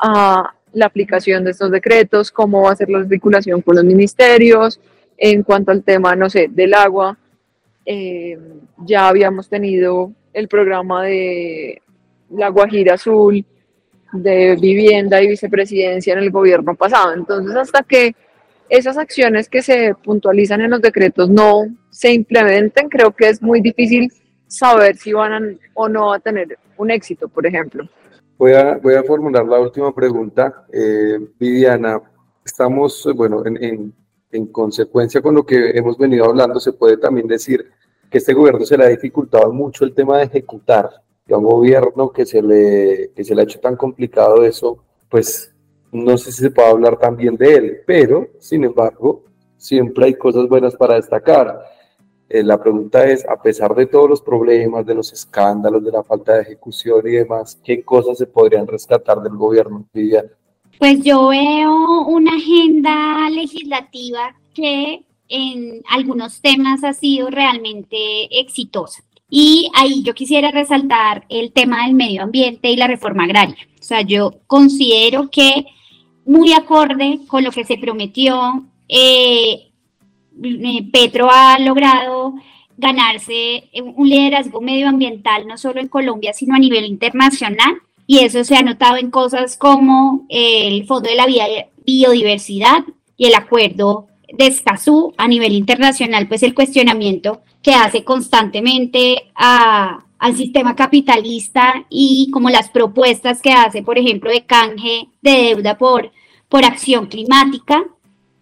a, 0.00 0.54
la 0.72 0.86
aplicación 0.86 1.44
de 1.44 1.52
estos 1.52 1.70
decretos, 1.70 2.32
cómo 2.32 2.62
va 2.62 2.72
a 2.72 2.76
ser 2.76 2.90
la 2.90 2.98
articulación 2.98 3.62
con 3.62 3.76
los 3.76 3.84
ministerios. 3.84 4.80
En 5.16 5.44
cuanto 5.44 5.70
al 5.70 5.84
tema, 5.84 6.16
no 6.16 6.28
sé, 6.28 6.48
del 6.50 6.74
agua, 6.74 7.16
eh, 7.86 8.36
ya 8.78 9.06
habíamos 9.06 9.48
tenido 9.48 10.10
el 10.32 10.48
programa 10.48 11.04
de 11.04 11.80
la 12.30 12.48
Guajira 12.48 12.94
Azul, 12.94 13.44
de 14.12 14.56
vivienda 14.56 15.22
y 15.22 15.28
vicepresidencia 15.28 16.14
en 16.14 16.18
el 16.18 16.32
gobierno 16.32 16.74
pasado. 16.74 17.14
Entonces, 17.14 17.54
hasta 17.54 17.84
que 17.84 18.16
esas 18.68 18.96
acciones 18.96 19.48
que 19.48 19.62
se 19.62 19.94
puntualizan 20.02 20.60
en 20.60 20.70
los 20.70 20.80
decretos 20.80 21.28
no 21.28 21.64
se 21.90 22.12
implementen, 22.12 22.88
creo 22.88 23.12
que 23.12 23.28
es 23.28 23.42
muy 23.42 23.60
difícil 23.60 24.12
saber 24.46 24.96
si 24.96 25.12
van 25.12 25.58
o 25.74 25.88
no 25.88 26.12
a 26.12 26.20
tener 26.20 26.58
un 26.76 26.90
éxito, 26.90 27.28
por 27.28 27.46
ejemplo. 27.46 27.88
Voy 28.36 28.52
a, 28.52 28.76
voy 28.78 28.94
a 28.94 29.04
formular 29.04 29.46
la 29.46 29.60
última 29.60 29.94
pregunta. 29.94 30.66
Eh, 30.72 31.18
Viviana, 31.38 32.00
estamos, 32.44 33.08
bueno, 33.14 33.46
en, 33.46 33.62
en, 33.62 33.94
en 34.32 34.46
consecuencia 34.46 35.22
con 35.22 35.34
lo 35.34 35.46
que 35.46 35.70
hemos 35.70 35.96
venido 35.96 36.24
hablando, 36.24 36.58
se 36.58 36.72
puede 36.72 36.96
también 36.96 37.28
decir 37.28 37.64
que 38.10 38.18
este 38.18 38.34
gobierno 38.34 38.64
se 38.64 38.76
le 38.76 38.84
ha 38.84 38.88
dificultado 38.88 39.52
mucho 39.52 39.84
el 39.84 39.94
tema 39.94 40.18
de 40.18 40.24
ejecutar. 40.24 40.90
Que 41.26 41.32
a 41.32 41.38
un 41.38 41.44
gobierno 41.44 42.10
que 42.12 42.26
se, 42.26 42.42
le, 42.42 43.10
que 43.16 43.24
se 43.24 43.34
le 43.34 43.40
ha 43.40 43.44
hecho 43.44 43.58
tan 43.58 43.76
complicado 43.76 44.44
eso, 44.44 44.84
pues 45.08 45.53
no 45.94 46.18
sé 46.18 46.32
si 46.32 46.42
se 46.42 46.50
puede 46.50 46.68
hablar 46.68 46.98
también 46.98 47.36
de 47.36 47.54
él, 47.54 47.80
pero 47.86 48.28
sin 48.40 48.64
embargo, 48.64 49.24
siempre 49.56 50.06
hay 50.06 50.14
cosas 50.14 50.48
buenas 50.48 50.74
para 50.74 50.96
destacar. 50.96 51.58
Eh, 52.28 52.42
la 52.42 52.60
pregunta 52.60 53.04
es, 53.06 53.24
a 53.28 53.40
pesar 53.40 53.74
de 53.74 53.86
todos 53.86 54.10
los 54.10 54.20
problemas, 54.20 54.84
de 54.84 54.94
los 54.94 55.12
escándalos, 55.12 55.84
de 55.84 55.92
la 55.92 56.02
falta 56.02 56.34
de 56.34 56.42
ejecución 56.42 57.00
y 57.06 57.12
demás, 57.12 57.60
¿qué 57.62 57.84
cosas 57.84 58.18
se 58.18 58.26
podrían 58.26 58.66
rescatar 58.66 59.22
del 59.22 59.36
gobierno? 59.36 59.86
Pues 60.78 61.02
yo 61.02 61.28
veo 61.28 62.06
una 62.08 62.32
agenda 62.34 63.30
legislativa 63.30 64.34
que 64.52 65.04
en 65.28 65.82
algunos 65.90 66.40
temas 66.40 66.82
ha 66.82 66.92
sido 66.92 67.30
realmente 67.30 68.40
exitosa. 68.40 69.04
Y 69.30 69.70
ahí 69.74 70.02
yo 70.02 70.12
quisiera 70.14 70.50
resaltar 70.50 71.24
el 71.28 71.52
tema 71.52 71.86
del 71.86 71.94
medio 71.94 72.22
ambiente 72.22 72.70
y 72.70 72.76
la 72.76 72.86
reforma 72.86 73.24
agraria. 73.24 73.56
O 73.80 73.82
sea, 73.82 74.02
yo 74.02 74.32
considero 74.46 75.30
que 75.30 75.66
muy 76.26 76.52
acorde 76.52 77.20
con 77.26 77.44
lo 77.44 77.50
que 77.50 77.64
se 77.64 77.78
prometió, 77.78 78.64
eh, 78.88 79.70
eh, 80.42 80.88
Petro 80.92 81.28
ha 81.30 81.58
logrado 81.58 82.34
ganarse 82.76 83.70
un 83.74 84.08
liderazgo 84.08 84.60
medioambiental 84.60 85.46
no 85.46 85.56
solo 85.56 85.80
en 85.80 85.88
Colombia, 85.88 86.32
sino 86.32 86.54
a 86.54 86.58
nivel 86.58 86.84
internacional. 86.84 87.74
Y 88.06 88.18
eso 88.18 88.44
se 88.44 88.56
ha 88.56 88.62
notado 88.62 88.96
en 88.96 89.10
cosas 89.10 89.56
como 89.56 90.26
el 90.28 90.84
Fondo 90.86 91.08
de 91.08 91.16
la 91.16 91.26
Biodiversidad 91.86 92.84
y 93.16 93.26
el 93.26 93.34
Acuerdo 93.34 94.08
de 94.36 94.46
Escazú 94.46 95.14
a 95.16 95.28
nivel 95.28 95.52
internacional, 95.52 96.28
pues 96.28 96.42
el 96.42 96.54
cuestionamiento 96.54 97.42
que 97.62 97.74
hace 97.74 98.04
constantemente 98.04 99.30
al 100.18 100.36
sistema 100.36 100.74
capitalista 100.74 101.84
y 101.90 102.30
como 102.32 102.50
las 102.50 102.70
propuestas 102.70 103.42
que 103.42 103.52
hace, 103.52 103.82
por 103.82 103.98
ejemplo, 103.98 104.30
de 104.30 104.44
canje 104.44 105.08
de 105.22 105.30
deuda 105.30 105.76
por, 105.76 106.10
por 106.48 106.64
acción 106.64 107.06
climática. 107.06 107.84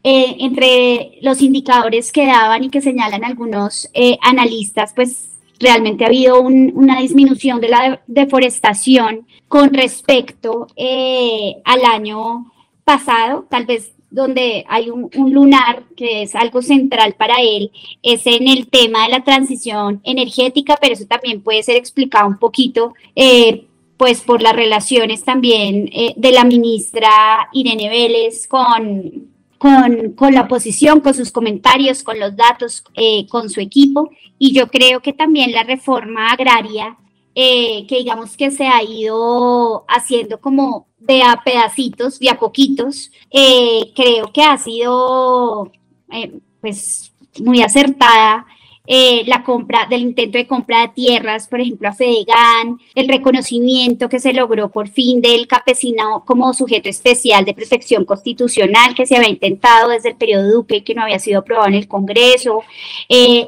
Eh, 0.04 0.36
entre 0.40 1.18
los 1.22 1.40
indicadores 1.42 2.10
que 2.10 2.26
daban 2.26 2.64
y 2.64 2.70
que 2.70 2.80
señalan 2.80 3.24
algunos 3.24 3.88
eh, 3.94 4.18
analistas, 4.20 4.92
pues 4.96 5.30
realmente 5.60 6.02
ha 6.02 6.08
habido 6.08 6.40
una 6.40 7.00
disminución 7.00 7.60
de 7.60 7.68
la 7.68 8.02
deforestación 8.08 9.28
con 9.46 9.72
respecto 9.72 10.66
eh, 10.74 11.54
al 11.64 11.84
año 11.84 12.50
pasado, 12.84 13.46
tal 13.48 13.66
vez 13.66 13.92
donde 14.12 14.64
hay 14.68 14.90
un, 14.90 15.10
lunar 15.32 15.84
que 15.96 16.22
es 16.22 16.34
algo 16.34 16.62
central 16.62 17.14
para 17.14 17.36
él, 17.40 17.72
es 18.02 18.26
en 18.26 18.46
el 18.46 18.68
tema 18.68 19.04
de 19.04 19.10
la 19.10 19.24
transición 19.24 20.00
energética, 20.04 20.78
pero 20.80 20.92
eso 20.94 21.06
también 21.06 21.42
puede 21.42 21.62
ser 21.62 21.76
explicado 21.76 22.28
un 22.28 22.38
poquito, 22.38 22.94
eh, 23.16 23.64
pues 23.96 24.20
por 24.20 24.42
las 24.42 24.54
relaciones 24.54 25.24
también 25.24 25.88
eh, 25.92 26.12
de 26.16 26.32
la 26.32 26.44
ministra 26.44 27.08
Irene 27.52 27.88
Vélez 27.88 28.46
con, 28.46 29.30
con, 29.58 30.34
la 30.34 30.42
oposición, 30.42 31.00
con 31.00 31.14
sus 31.14 31.30
comentarios, 31.30 32.02
con 32.02 32.18
los 32.18 32.36
datos, 32.36 32.84
eh, 32.94 33.26
con 33.28 33.48
su 33.48 33.60
equipo. 33.60 34.10
Y 34.38 34.52
yo 34.52 34.68
creo 34.68 35.00
que 35.00 35.12
también 35.12 35.52
la 35.52 35.62
reforma 35.62 36.32
agraria, 36.32 36.96
que 37.34 37.96
digamos 37.98 38.36
que 38.36 38.50
se 38.50 38.66
ha 38.66 38.82
ido 38.82 39.84
haciendo 39.88 40.40
como 40.40 40.86
de 41.06 41.22
a 41.22 41.42
pedacitos, 41.44 42.18
de 42.18 42.30
a 42.30 42.38
poquitos, 42.38 43.10
eh, 43.30 43.92
creo 43.94 44.32
que 44.32 44.42
ha 44.42 44.56
sido 44.58 45.70
eh, 46.10 46.32
pues 46.60 47.12
muy 47.40 47.62
acertada 47.62 48.46
eh, 48.84 49.22
la 49.26 49.44
compra 49.44 49.86
del 49.88 50.02
intento 50.02 50.38
de 50.38 50.46
compra 50.46 50.82
de 50.82 50.88
tierras, 50.88 51.46
por 51.46 51.60
ejemplo, 51.60 51.88
a 51.88 51.92
Fedegan, 51.92 52.78
el 52.96 53.08
reconocimiento 53.08 54.08
que 54.08 54.18
se 54.18 54.32
logró 54.32 54.70
por 54.70 54.88
fin 54.88 55.20
del 55.20 55.46
campesinado 55.46 56.24
como 56.24 56.52
sujeto 56.52 56.88
especial 56.88 57.44
de 57.44 57.54
protección 57.54 58.04
constitucional 58.04 58.94
que 58.94 59.06
se 59.06 59.16
había 59.16 59.30
intentado 59.30 59.90
desde 59.90 60.10
el 60.10 60.16
periodo 60.16 60.50
Duque 60.50 60.76
y 60.76 60.82
que 60.82 60.94
no 60.94 61.02
había 61.02 61.20
sido 61.20 61.40
aprobado 61.40 61.68
en 61.68 61.74
el 61.74 61.88
Congreso, 61.88 62.62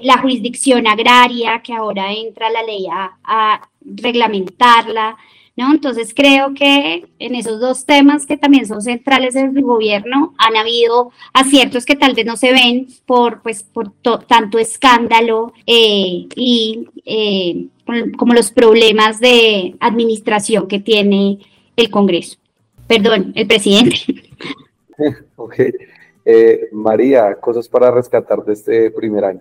la 0.03 0.19
jurisdicción 0.19 0.87
agraria 0.87 1.61
que 1.65 1.75
ahora 1.75 2.13
entra 2.13 2.49
la 2.51 2.63
ley 2.63 2.87
a 2.89 3.61
reglamentarla, 3.85 5.17
¿no? 5.57 5.73
Entonces 5.73 6.13
creo 6.15 6.53
que 6.55 7.07
en 7.19 7.35
esos 7.35 7.61
dos 7.61 7.85
temas 7.85 8.27
que 8.27 8.37
también 8.37 8.67
son 8.67 8.83
centrales 8.83 9.35
del 9.35 9.63
gobierno 9.63 10.35
han 10.39 10.57
habido 10.57 11.13
aciertos 11.33 11.85
que 11.85 11.97
tal 11.97 12.15
vez 12.15 12.27
no 12.27 12.37
se 12.37 12.53
ven 12.53 12.89
por, 13.07 13.43
pues, 13.43 13.63
por 13.63 13.93
tanto 14.27 14.59
escándalo 14.59 15.53
eh, 15.67 16.27
y 16.35 16.89
eh, 17.05 17.67
como 18.17 18.35
los 18.35 18.51
problemas 18.51 19.21
de 19.21 19.77
administración 19.81 20.67
que 20.67 20.81
tiene 20.81 21.39
el 21.77 21.91
Congreso. 21.91 22.39
Perdón, 22.87 23.33
el 23.35 23.47
presidente. 23.47 23.97
ok. 25.37 25.55
Eh, 26.25 26.69
María, 26.73 27.35
cosas 27.35 27.69
para 27.69 27.91
rescatar 27.91 28.45
de 28.45 28.53
este 28.55 28.91
primer 28.91 29.25
año. 29.25 29.41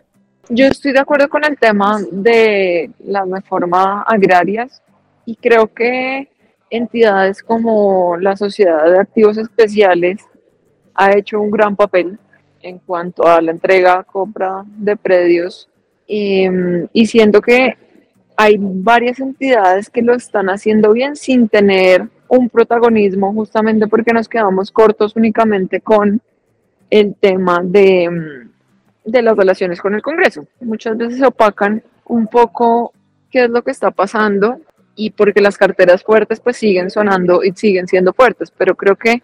Yo 0.49 0.65
estoy 0.65 0.91
de 0.91 0.99
acuerdo 0.99 1.29
con 1.29 1.45
el 1.45 1.57
tema 1.57 2.01
de 2.11 2.91
las 3.05 3.29
reformas 3.29 4.03
agrarias 4.05 4.83
y 5.25 5.37
creo 5.37 5.73
que 5.73 6.27
entidades 6.69 7.41
como 7.41 8.17
la 8.17 8.35
Sociedad 8.35 8.91
de 8.91 8.99
Activos 8.99 9.37
Especiales 9.37 10.19
ha 10.95 11.17
hecho 11.17 11.39
un 11.39 11.49
gran 11.49 11.77
papel 11.77 12.19
en 12.61 12.79
cuanto 12.79 13.25
a 13.25 13.41
la 13.41 13.51
entrega, 13.51 14.03
compra 14.03 14.65
de 14.65 14.97
predios 14.97 15.69
y, 16.05 16.45
y 16.91 17.05
siento 17.05 17.41
que 17.41 17.77
hay 18.35 18.57
varias 18.59 19.21
entidades 19.21 19.89
que 19.89 20.01
lo 20.01 20.13
están 20.13 20.49
haciendo 20.49 20.91
bien 20.91 21.15
sin 21.15 21.47
tener 21.47 22.09
un 22.27 22.49
protagonismo 22.49 23.31
justamente 23.31 23.87
porque 23.87 24.11
nos 24.11 24.27
quedamos 24.27 24.71
cortos 24.71 25.15
únicamente 25.15 25.79
con 25.79 26.21
el 26.89 27.15
tema 27.15 27.61
de, 27.63 28.09
de 29.05 29.21
las 29.21 29.35
relaciones 29.35 29.81
con 29.81 29.93
el 29.95 30.01
Congreso. 30.01 30.45
Muchas 30.61 30.97
veces 30.97 31.21
opacan 31.21 31.83
un 32.05 32.27
poco 32.27 32.93
qué 33.29 33.45
es 33.45 33.49
lo 33.49 33.61
que 33.61 33.71
está 33.71 33.91
pasando 33.91 34.59
y 34.95 35.09
porque 35.11 35.41
las 35.41 35.57
carteras 35.57 36.03
fuertes 36.03 36.39
pues 36.39 36.57
siguen 36.57 36.89
sonando 36.89 37.43
y 37.43 37.51
siguen 37.53 37.87
siendo 37.87 38.13
fuertes, 38.13 38.51
pero 38.55 38.75
creo 38.75 38.95
que 38.95 39.21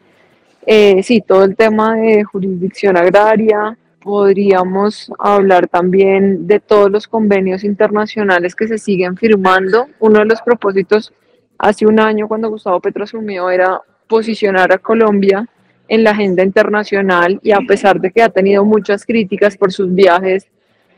eh, 0.65 1.01
sí, 1.03 1.21
todo 1.21 1.43
el 1.45 1.55
tema 1.55 1.95
de 1.95 2.23
jurisdicción 2.23 2.97
agraria, 2.97 3.77
podríamos 4.01 5.11
hablar 5.19 5.67
también 5.67 6.47
de 6.47 6.59
todos 6.59 6.91
los 6.91 7.07
convenios 7.07 7.63
internacionales 7.63 8.55
que 8.55 8.67
se 8.67 8.77
siguen 8.77 9.17
firmando. 9.17 9.87
Uno 9.99 10.19
de 10.19 10.25
los 10.25 10.41
propósitos 10.41 11.13
hace 11.57 11.85
un 11.85 11.99
año 11.99 12.27
cuando 12.27 12.49
Gustavo 12.49 12.79
Petro 12.79 13.03
asumió 13.03 13.49
era 13.49 13.81
posicionar 14.07 14.71
a 14.71 14.77
Colombia 14.77 15.47
en 15.89 16.03
la 16.03 16.11
agenda 16.11 16.43
internacional 16.43 17.39
y 17.41 17.51
a 17.51 17.59
pesar 17.67 17.99
de 17.99 18.11
que 18.11 18.21
ha 18.21 18.29
tenido 18.29 18.63
muchas 18.63 19.05
críticas 19.05 19.57
por 19.57 19.73
sus 19.73 19.93
viajes 19.93 20.47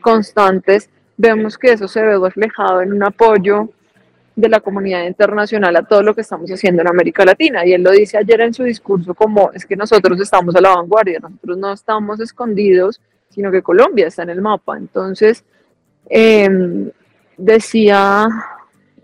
constantes, 0.00 0.90
vemos 1.16 1.56
que 1.56 1.72
eso 1.72 1.88
se 1.88 2.02
ve 2.02 2.18
reflejado 2.18 2.82
en 2.82 2.92
un 2.92 3.02
apoyo 3.02 3.70
de 4.36 4.48
la 4.48 4.60
comunidad 4.60 5.04
internacional 5.04 5.76
a 5.76 5.82
todo 5.82 6.02
lo 6.02 6.14
que 6.14 6.20
estamos 6.20 6.50
haciendo 6.50 6.82
en 6.82 6.88
América 6.88 7.24
Latina. 7.24 7.66
Y 7.66 7.72
él 7.72 7.82
lo 7.82 7.90
dice 7.90 8.18
ayer 8.18 8.42
en 8.42 8.52
su 8.52 8.64
discurso 8.64 9.14
como 9.14 9.50
es 9.52 9.64
que 9.64 9.76
nosotros 9.76 10.20
estamos 10.20 10.54
a 10.56 10.60
la 10.60 10.74
vanguardia, 10.76 11.20
nosotros 11.20 11.56
no 11.56 11.72
estamos 11.72 12.20
escondidos, 12.20 13.00
sino 13.30 13.50
que 13.50 13.62
Colombia 13.62 14.08
está 14.08 14.22
en 14.24 14.30
el 14.30 14.42
mapa. 14.42 14.76
Entonces, 14.76 15.44
em, 16.08 16.90
decía 17.36 18.28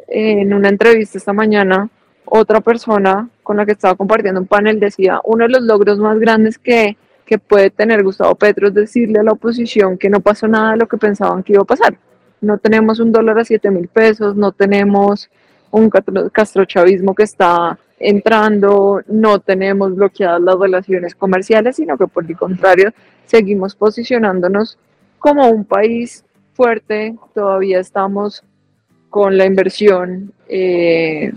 en 0.06 0.52
una 0.52 0.68
entrevista 0.68 1.18
esta 1.18 1.32
mañana, 1.32 1.88
otra 2.24 2.60
persona 2.60 3.28
con 3.48 3.56
la 3.56 3.64
que 3.64 3.72
estaba 3.72 3.94
compartiendo 3.94 4.42
un 4.42 4.46
panel 4.46 4.78
decía, 4.78 5.22
uno 5.24 5.44
de 5.44 5.48
los 5.48 5.62
logros 5.62 5.98
más 5.98 6.18
grandes 6.18 6.58
que, 6.58 6.98
que 7.24 7.38
puede 7.38 7.70
tener 7.70 8.02
Gustavo 8.02 8.34
Petro 8.34 8.68
es 8.68 8.74
decirle 8.74 9.20
a 9.20 9.22
la 9.22 9.32
oposición 9.32 9.96
que 9.96 10.10
no 10.10 10.20
pasó 10.20 10.46
nada 10.46 10.72
de 10.72 10.76
lo 10.76 10.86
que 10.86 10.98
pensaban 10.98 11.42
que 11.42 11.54
iba 11.54 11.62
a 11.62 11.64
pasar. 11.64 11.96
No 12.42 12.58
tenemos 12.58 13.00
un 13.00 13.10
dólar 13.10 13.38
a 13.38 13.46
7 13.46 13.70
mil 13.70 13.88
pesos, 13.88 14.36
no 14.36 14.52
tenemos 14.52 15.30
un 15.70 15.88
castrochavismo 15.88 17.14
que 17.14 17.22
está 17.22 17.78
entrando, 17.98 19.00
no 19.06 19.38
tenemos 19.38 19.96
bloqueadas 19.96 20.42
las 20.42 20.58
relaciones 20.58 21.14
comerciales, 21.14 21.76
sino 21.76 21.96
que 21.96 22.06
por 22.06 22.26
el 22.26 22.36
contrario 22.36 22.92
seguimos 23.24 23.74
posicionándonos 23.74 24.76
como 25.18 25.48
un 25.48 25.64
país 25.64 26.22
fuerte, 26.52 27.16
todavía 27.34 27.80
estamos 27.80 28.44
con 29.08 29.38
la 29.38 29.46
inversión 29.46 30.34
eh, 30.50 31.32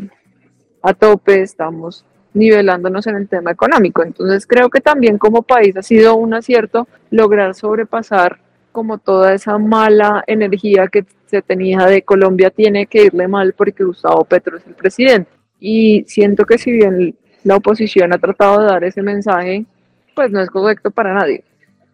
a 0.81 0.93
tope, 0.93 1.41
estamos 1.41 2.05
nivelándonos 2.33 3.07
en 3.07 3.15
el 3.15 3.27
tema 3.27 3.51
económico. 3.51 4.03
Entonces 4.03 4.47
creo 4.47 4.69
que 4.69 4.81
también 4.81 5.17
como 5.17 5.41
país 5.41 5.75
ha 5.77 5.83
sido 5.83 6.15
un 6.15 6.33
acierto 6.33 6.87
lograr 7.09 7.55
sobrepasar 7.55 8.39
como 8.71 8.97
toda 8.97 9.33
esa 9.33 9.57
mala 9.57 10.23
energía 10.27 10.87
que 10.87 11.05
se 11.25 11.41
tenía 11.41 11.85
de 11.85 12.03
Colombia 12.03 12.49
tiene 12.49 12.85
que 12.85 13.05
irle 13.05 13.27
mal 13.27 13.53
porque 13.53 13.83
Gustavo 13.83 14.23
Petro 14.23 14.57
es 14.57 14.65
el 14.65 14.73
presidente. 14.73 15.29
Y 15.59 16.05
siento 16.07 16.45
que 16.45 16.57
si 16.57 16.71
bien 16.71 17.15
la 17.43 17.57
oposición 17.57 18.13
ha 18.13 18.17
tratado 18.17 18.61
de 18.61 18.67
dar 18.67 18.83
ese 18.83 19.01
mensaje, 19.01 19.65
pues 20.15 20.31
no 20.31 20.41
es 20.41 20.49
correcto 20.49 20.91
para 20.91 21.13
nadie. 21.13 21.43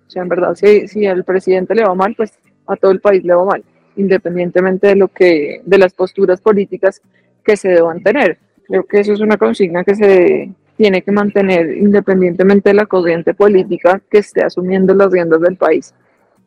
O 0.07 0.09
sea, 0.09 0.21
en 0.21 0.29
verdad, 0.29 0.55
si, 0.55 0.87
si 0.87 1.05
al 1.05 1.23
presidente 1.23 1.75
le 1.75 1.83
va 1.83 1.93
mal, 1.93 2.15
pues 2.15 2.33
a 2.65 2.75
todo 2.75 2.91
el 2.91 3.01
país 3.01 3.23
le 3.23 3.33
va 3.33 3.45
mal, 3.45 3.63
independientemente 3.95 4.87
de 4.87 4.95
lo 4.95 5.07
que, 5.07 5.61
de 5.65 5.77
las 5.77 5.93
posturas 5.93 6.41
políticas 6.41 7.01
que 7.43 7.57
se 7.57 7.69
deban 7.69 8.01
tener. 8.03 8.37
Creo 8.67 8.85
que 8.85 8.99
eso 8.99 9.13
es 9.13 9.21
una 9.21 9.37
consigna 9.37 9.83
que 9.83 9.95
se 9.95 10.51
tiene 10.77 11.01
que 11.01 11.11
mantener 11.11 11.77
independientemente 11.77 12.69
de 12.69 12.75
la 12.75 12.85
corriente 12.85 13.33
política 13.33 14.01
que 14.09 14.19
esté 14.19 14.43
asumiendo 14.43 14.93
las 14.93 15.11
riendas 15.11 15.41
del 15.41 15.55
país. 15.55 15.93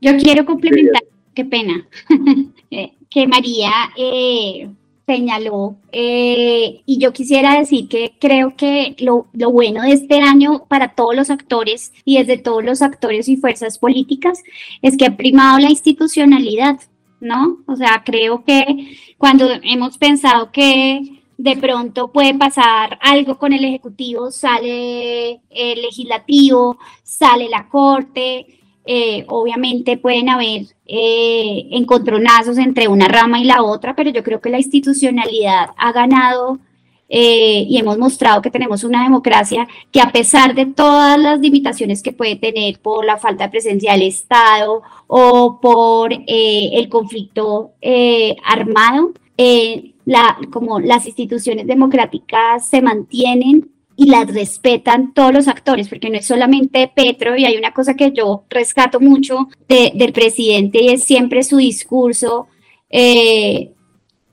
Yo 0.00 0.16
quiero 0.16 0.46
complementar, 0.46 1.02
qué 1.34 1.44
pena, 1.44 1.86
eh, 2.70 2.92
que 3.10 3.26
María 3.26 3.70
eh, 3.96 4.68
señaló, 5.06 5.76
eh, 5.92 6.82
y 6.86 6.98
yo 6.98 7.12
quisiera 7.12 7.58
decir 7.58 7.88
que 7.88 8.12
creo 8.20 8.54
que 8.56 8.94
lo, 9.00 9.26
lo, 9.32 9.50
bueno 9.50 9.82
de 9.82 9.92
este 9.92 10.20
año 10.20 10.66
para 10.68 10.94
todos 10.94 11.16
los 11.16 11.30
actores 11.30 11.92
y 12.04 12.18
desde 12.18 12.38
todos 12.38 12.64
los 12.64 12.80
actores 12.80 13.28
y 13.28 13.36
fuerzas 13.36 13.78
políticas 13.78 14.42
es 14.80 14.96
que 14.96 15.06
ha 15.06 15.16
primado 15.16 15.58
la 15.58 15.70
institucionalidad, 15.70 16.78
¿no? 17.20 17.58
O 17.66 17.76
sea, 17.76 18.02
creo 18.06 18.44
que 18.44 18.64
cuando 19.18 19.48
hemos 19.62 19.98
pensado 19.98 20.52
que 20.52 21.19
de 21.42 21.56
pronto 21.56 22.08
puede 22.12 22.34
pasar 22.34 22.98
algo 23.00 23.38
con 23.38 23.54
el 23.54 23.64
Ejecutivo, 23.64 24.30
sale 24.30 25.40
el 25.48 25.80
legislativo, 25.80 26.78
sale 27.02 27.48
la 27.48 27.66
Corte, 27.66 28.46
eh, 28.84 29.24
obviamente 29.26 29.96
pueden 29.96 30.28
haber 30.28 30.66
eh, 30.86 31.66
encontronazos 31.70 32.58
entre 32.58 32.88
una 32.88 33.08
rama 33.08 33.40
y 33.40 33.44
la 33.44 33.62
otra, 33.62 33.96
pero 33.96 34.10
yo 34.10 34.22
creo 34.22 34.42
que 34.42 34.50
la 34.50 34.58
institucionalidad 34.58 35.70
ha 35.78 35.92
ganado 35.92 36.58
eh, 37.08 37.64
y 37.66 37.78
hemos 37.78 37.96
mostrado 37.96 38.42
que 38.42 38.50
tenemos 38.50 38.84
una 38.84 39.02
democracia 39.02 39.66
que 39.90 40.02
a 40.02 40.12
pesar 40.12 40.54
de 40.54 40.66
todas 40.66 41.18
las 41.18 41.40
limitaciones 41.40 42.02
que 42.02 42.12
puede 42.12 42.36
tener 42.36 42.80
por 42.80 43.06
la 43.06 43.16
falta 43.16 43.44
de 43.44 43.50
presencia 43.50 43.92
del 43.92 44.02
Estado 44.02 44.82
o 45.06 45.58
por 45.58 46.12
el 46.12 46.88
conflicto 46.90 47.72
armado, 48.44 49.12
la, 50.04 50.38
como 50.50 50.80
las 50.80 51.06
instituciones 51.06 51.66
democráticas 51.66 52.68
se 52.68 52.82
mantienen 52.82 53.70
y 53.96 54.06
las 54.06 54.32
respetan 54.32 55.12
todos 55.12 55.32
los 55.32 55.46
actores, 55.46 55.88
porque 55.88 56.08
no 56.08 56.16
es 56.16 56.26
solamente 56.26 56.90
Petro, 56.94 57.36
y 57.36 57.44
hay 57.44 57.56
una 57.58 57.72
cosa 57.72 57.94
que 57.94 58.12
yo 58.12 58.44
rescato 58.48 58.98
mucho 58.98 59.48
del 59.68 60.12
presidente 60.12 60.82
y 60.82 60.88
es 60.88 61.04
siempre 61.04 61.42
su 61.42 61.58
discurso 61.58 62.48
eh, 62.88 63.72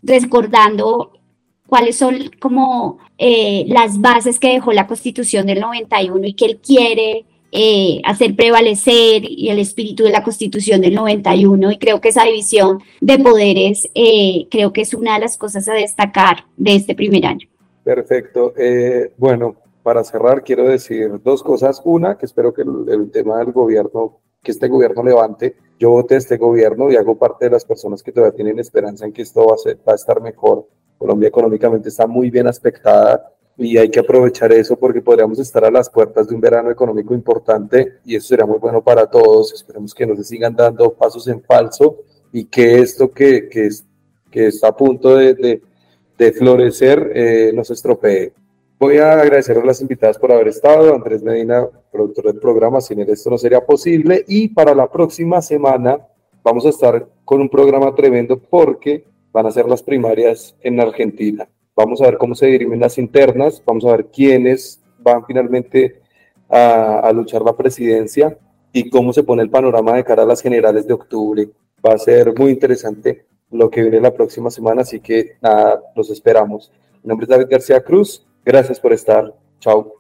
recordando 0.01 1.11
cuáles 1.67 1.97
son 1.97 2.31
como 2.39 2.97
eh, 3.17 3.65
las 3.67 3.99
bases 3.99 4.39
que 4.39 4.53
dejó 4.53 4.71
la 4.71 4.87
constitución 4.87 5.45
del 5.47 5.59
91 5.59 6.25
y 6.25 6.33
que 6.33 6.45
él 6.45 6.59
quiere 6.65 7.25
eh, 7.51 8.01
hacer 8.03 8.35
prevalecer 8.35 9.23
y 9.23 9.49
el 9.49 9.59
espíritu 9.59 10.03
de 10.03 10.11
la 10.11 10.23
Constitución 10.23 10.81
del 10.81 10.95
91 10.95 11.71
y 11.71 11.77
creo 11.77 12.01
que 12.01 12.09
esa 12.09 12.25
división 12.25 12.79
de 12.99 13.19
poderes 13.19 13.89
eh, 13.95 14.47
creo 14.51 14.73
que 14.73 14.81
es 14.81 14.93
una 14.93 15.13
de 15.13 15.21
las 15.21 15.37
cosas 15.37 15.67
a 15.69 15.73
destacar 15.73 16.45
de 16.57 16.75
este 16.75 16.93
primer 16.93 17.25
año. 17.25 17.47
Perfecto. 17.83 18.53
Eh, 18.57 19.13
bueno, 19.17 19.55
para 19.81 20.03
cerrar 20.03 20.43
quiero 20.43 20.67
decir 20.67 21.21
dos 21.23 21.41
cosas. 21.41 21.81
Una, 21.85 22.17
que 22.17 22.25
espero 22.25 22.53
que 22.53 22.63
el, 22.63 23.09
tema 23.11 23.39
del 23.39 23.53
gobierno, 23.53 24.19
que 24.43 24.51
este 24.51 24.67
gobierno 24.67 25.01
levante. 25.03 25.55
Yo 25.79 25.91
voté 25.91 26.17
este 26.17 26.37
gobierno 26.37 26.91
y 26.91 26.97
hago 26.97 27.17
parte 27.17 27.45
de 27.45 27.51
las 27.51 27.63
personas 27.63 28.03
que 28.03 28.11
todavía 28.11 28.35
tienen 28.35 28.59
esperanza 28.59 29.05
en 29.05 29.13
que 29.13 29.21
esto 29.21 29.45
va 29.45 29.53
a, 29.53 29.75
va 29.87 29.93
a 29.93 29.95
estar 29.95 30.21
mejor. 30.21 30.67
Colombia 30.97 31.29
económicamente 31.29 31.87
está 31.87 32.07
muy 32.07 32.29
bien 32.29 32.47
aspectada 32.47 33.36
y 33.57 33.77
hay 33.77 33.89
que 33.89 33.99
aprovechar 33.99 34.51
eso 34.51 34.75
porque 34.77 35.01
podríamos 35.01 35.39
estar 35.39 35.65
a 35.65 35.71
las 35.71 35.89
puertas 35.89 36.27
de 36.27 36.35
un 36.35 36.41
verano 36.41 36.69
económico 36.69 37.13
importante 37.15 37.93
y 38.05 38.15
eso 38.15 38.27
sería 38.27 38.45
muy 38.45 38.59
bueno 38.59 38.83
para 38.83 39.07
todos. 39.07 39.51
Esperemos 39.51 39.95
que 39.95 40.05
no 40.05 40.15
se 40.15 40.23
sigan 40.23 40.55
dando 40.55 40.93
pasos 40.93 41.27
en 41.27 41.41
falso 41.41 41.97
y 42.31 42.45
que 42.45 42.79
esto 42.79 43.09
que, 43.09 43.49
que, 43.49 43.69
que 44.29 44.47
está 44.47 44.67
a 44.67 44.77
punto 44.77 45.15
de, 45.15 45.33
de, 45.33 45.61
de 46.17 46.31
florecer 46.33 47.11
eh, 47.15 47.51
no 47.53 47.63
se 47.63 47.73
estropee. 47.73 48.31
Voy 48.79 48.97
a 48.97 49.13
agradecer 49.13 49.57
a 49.57 49.65
las 49.65 49.81
invitadas 49.81 50.19
por 50.19 50.31
haber 50.31 50.49
estado. 50.49 50.93
Andrés 50.93 51.23
Medina, 51.23 51.67
productor 51.91 52.25
del 52.25 52.39
programa, 52.39 52.79
sin 52.79 52.99
él 52.99 53.09
esto 53.09 53.31
no 53.31 53.39
sería 53.39 53.65
posible. 53.65 54.23
Y 54.27 54.49
para 54.49 54.75
la 54.75 54.91
próxima 54.91 55.41
semana 55.41 55.97
vamos 56.43 56.63
a 56.67 56.69
estar 56.69 57.07
con 57.25 57.41
un 57.41 57.49
programa 57.49 57.95
tremendo 57.95 58.37
porque 58.37 59.03
van 59.31 59.47
a 59.47 59.51
ser 59.51 59.67
las 59.67 59.81
primarias 59.81 60.55
en 60.61 60.79
Argentina. 60.79 61.47
Vamos 61.77 62.01
a 62.01 62.05
ver 62.05 62.17
cómo 62.17 62.33
se 62.33 62.47
dirimen 62.47 62.79
las 62.79 62.97
internas, 62.97 63.61
vamos 63.63 63.85
a 63.85 63.91
ver 63.91 64.07
quiénes 64.07 64.81
van 64.97 65.23
finalmente 65.27 66.01
a, 66.49 67.11
luchar 67.13 67.43
la 67.43 67.55
presidencia 67.55 68.35
y 68.73 68.89
cómo 68.89 69.13
se 69.13 69.21
pone 69.21 69.43
el 69.43 69.51
panorama 69.51 69.95
de 69.95 70.03
cara 70.03 70.23
a 70.23 70.25
las 70.25 70.41
generales 70.41 70.87
de 70.87 70.93
octubre. 70.95 71.47
Va 71.85 71.93
a 71.93 71.99
ser 71.99 72.33
muy 72.35 72.49
interesante 72.49 73.27
lo 73.51 73.69
que 73.69 73.83
viene 73.83 74.01
la 74.01 74.11
próxima 74.11 74.49
semana, 74.49 74.81
así 74.81 74.99
que 74.99 75.37
nada, 75.39 75.79
los 75.95 76.09
esperamos. 76.09 76.71
Mi 77.03 77.09
nombre 77.09 77.25
es 77.25 77.29
David 77.29 77.47
García 77.47 77.83
Cruz, 77.83 78.25
gracias 78.43 78.79
por 78.79 78.91
estar. 78.91 79.31
Chao. 79.59 79.96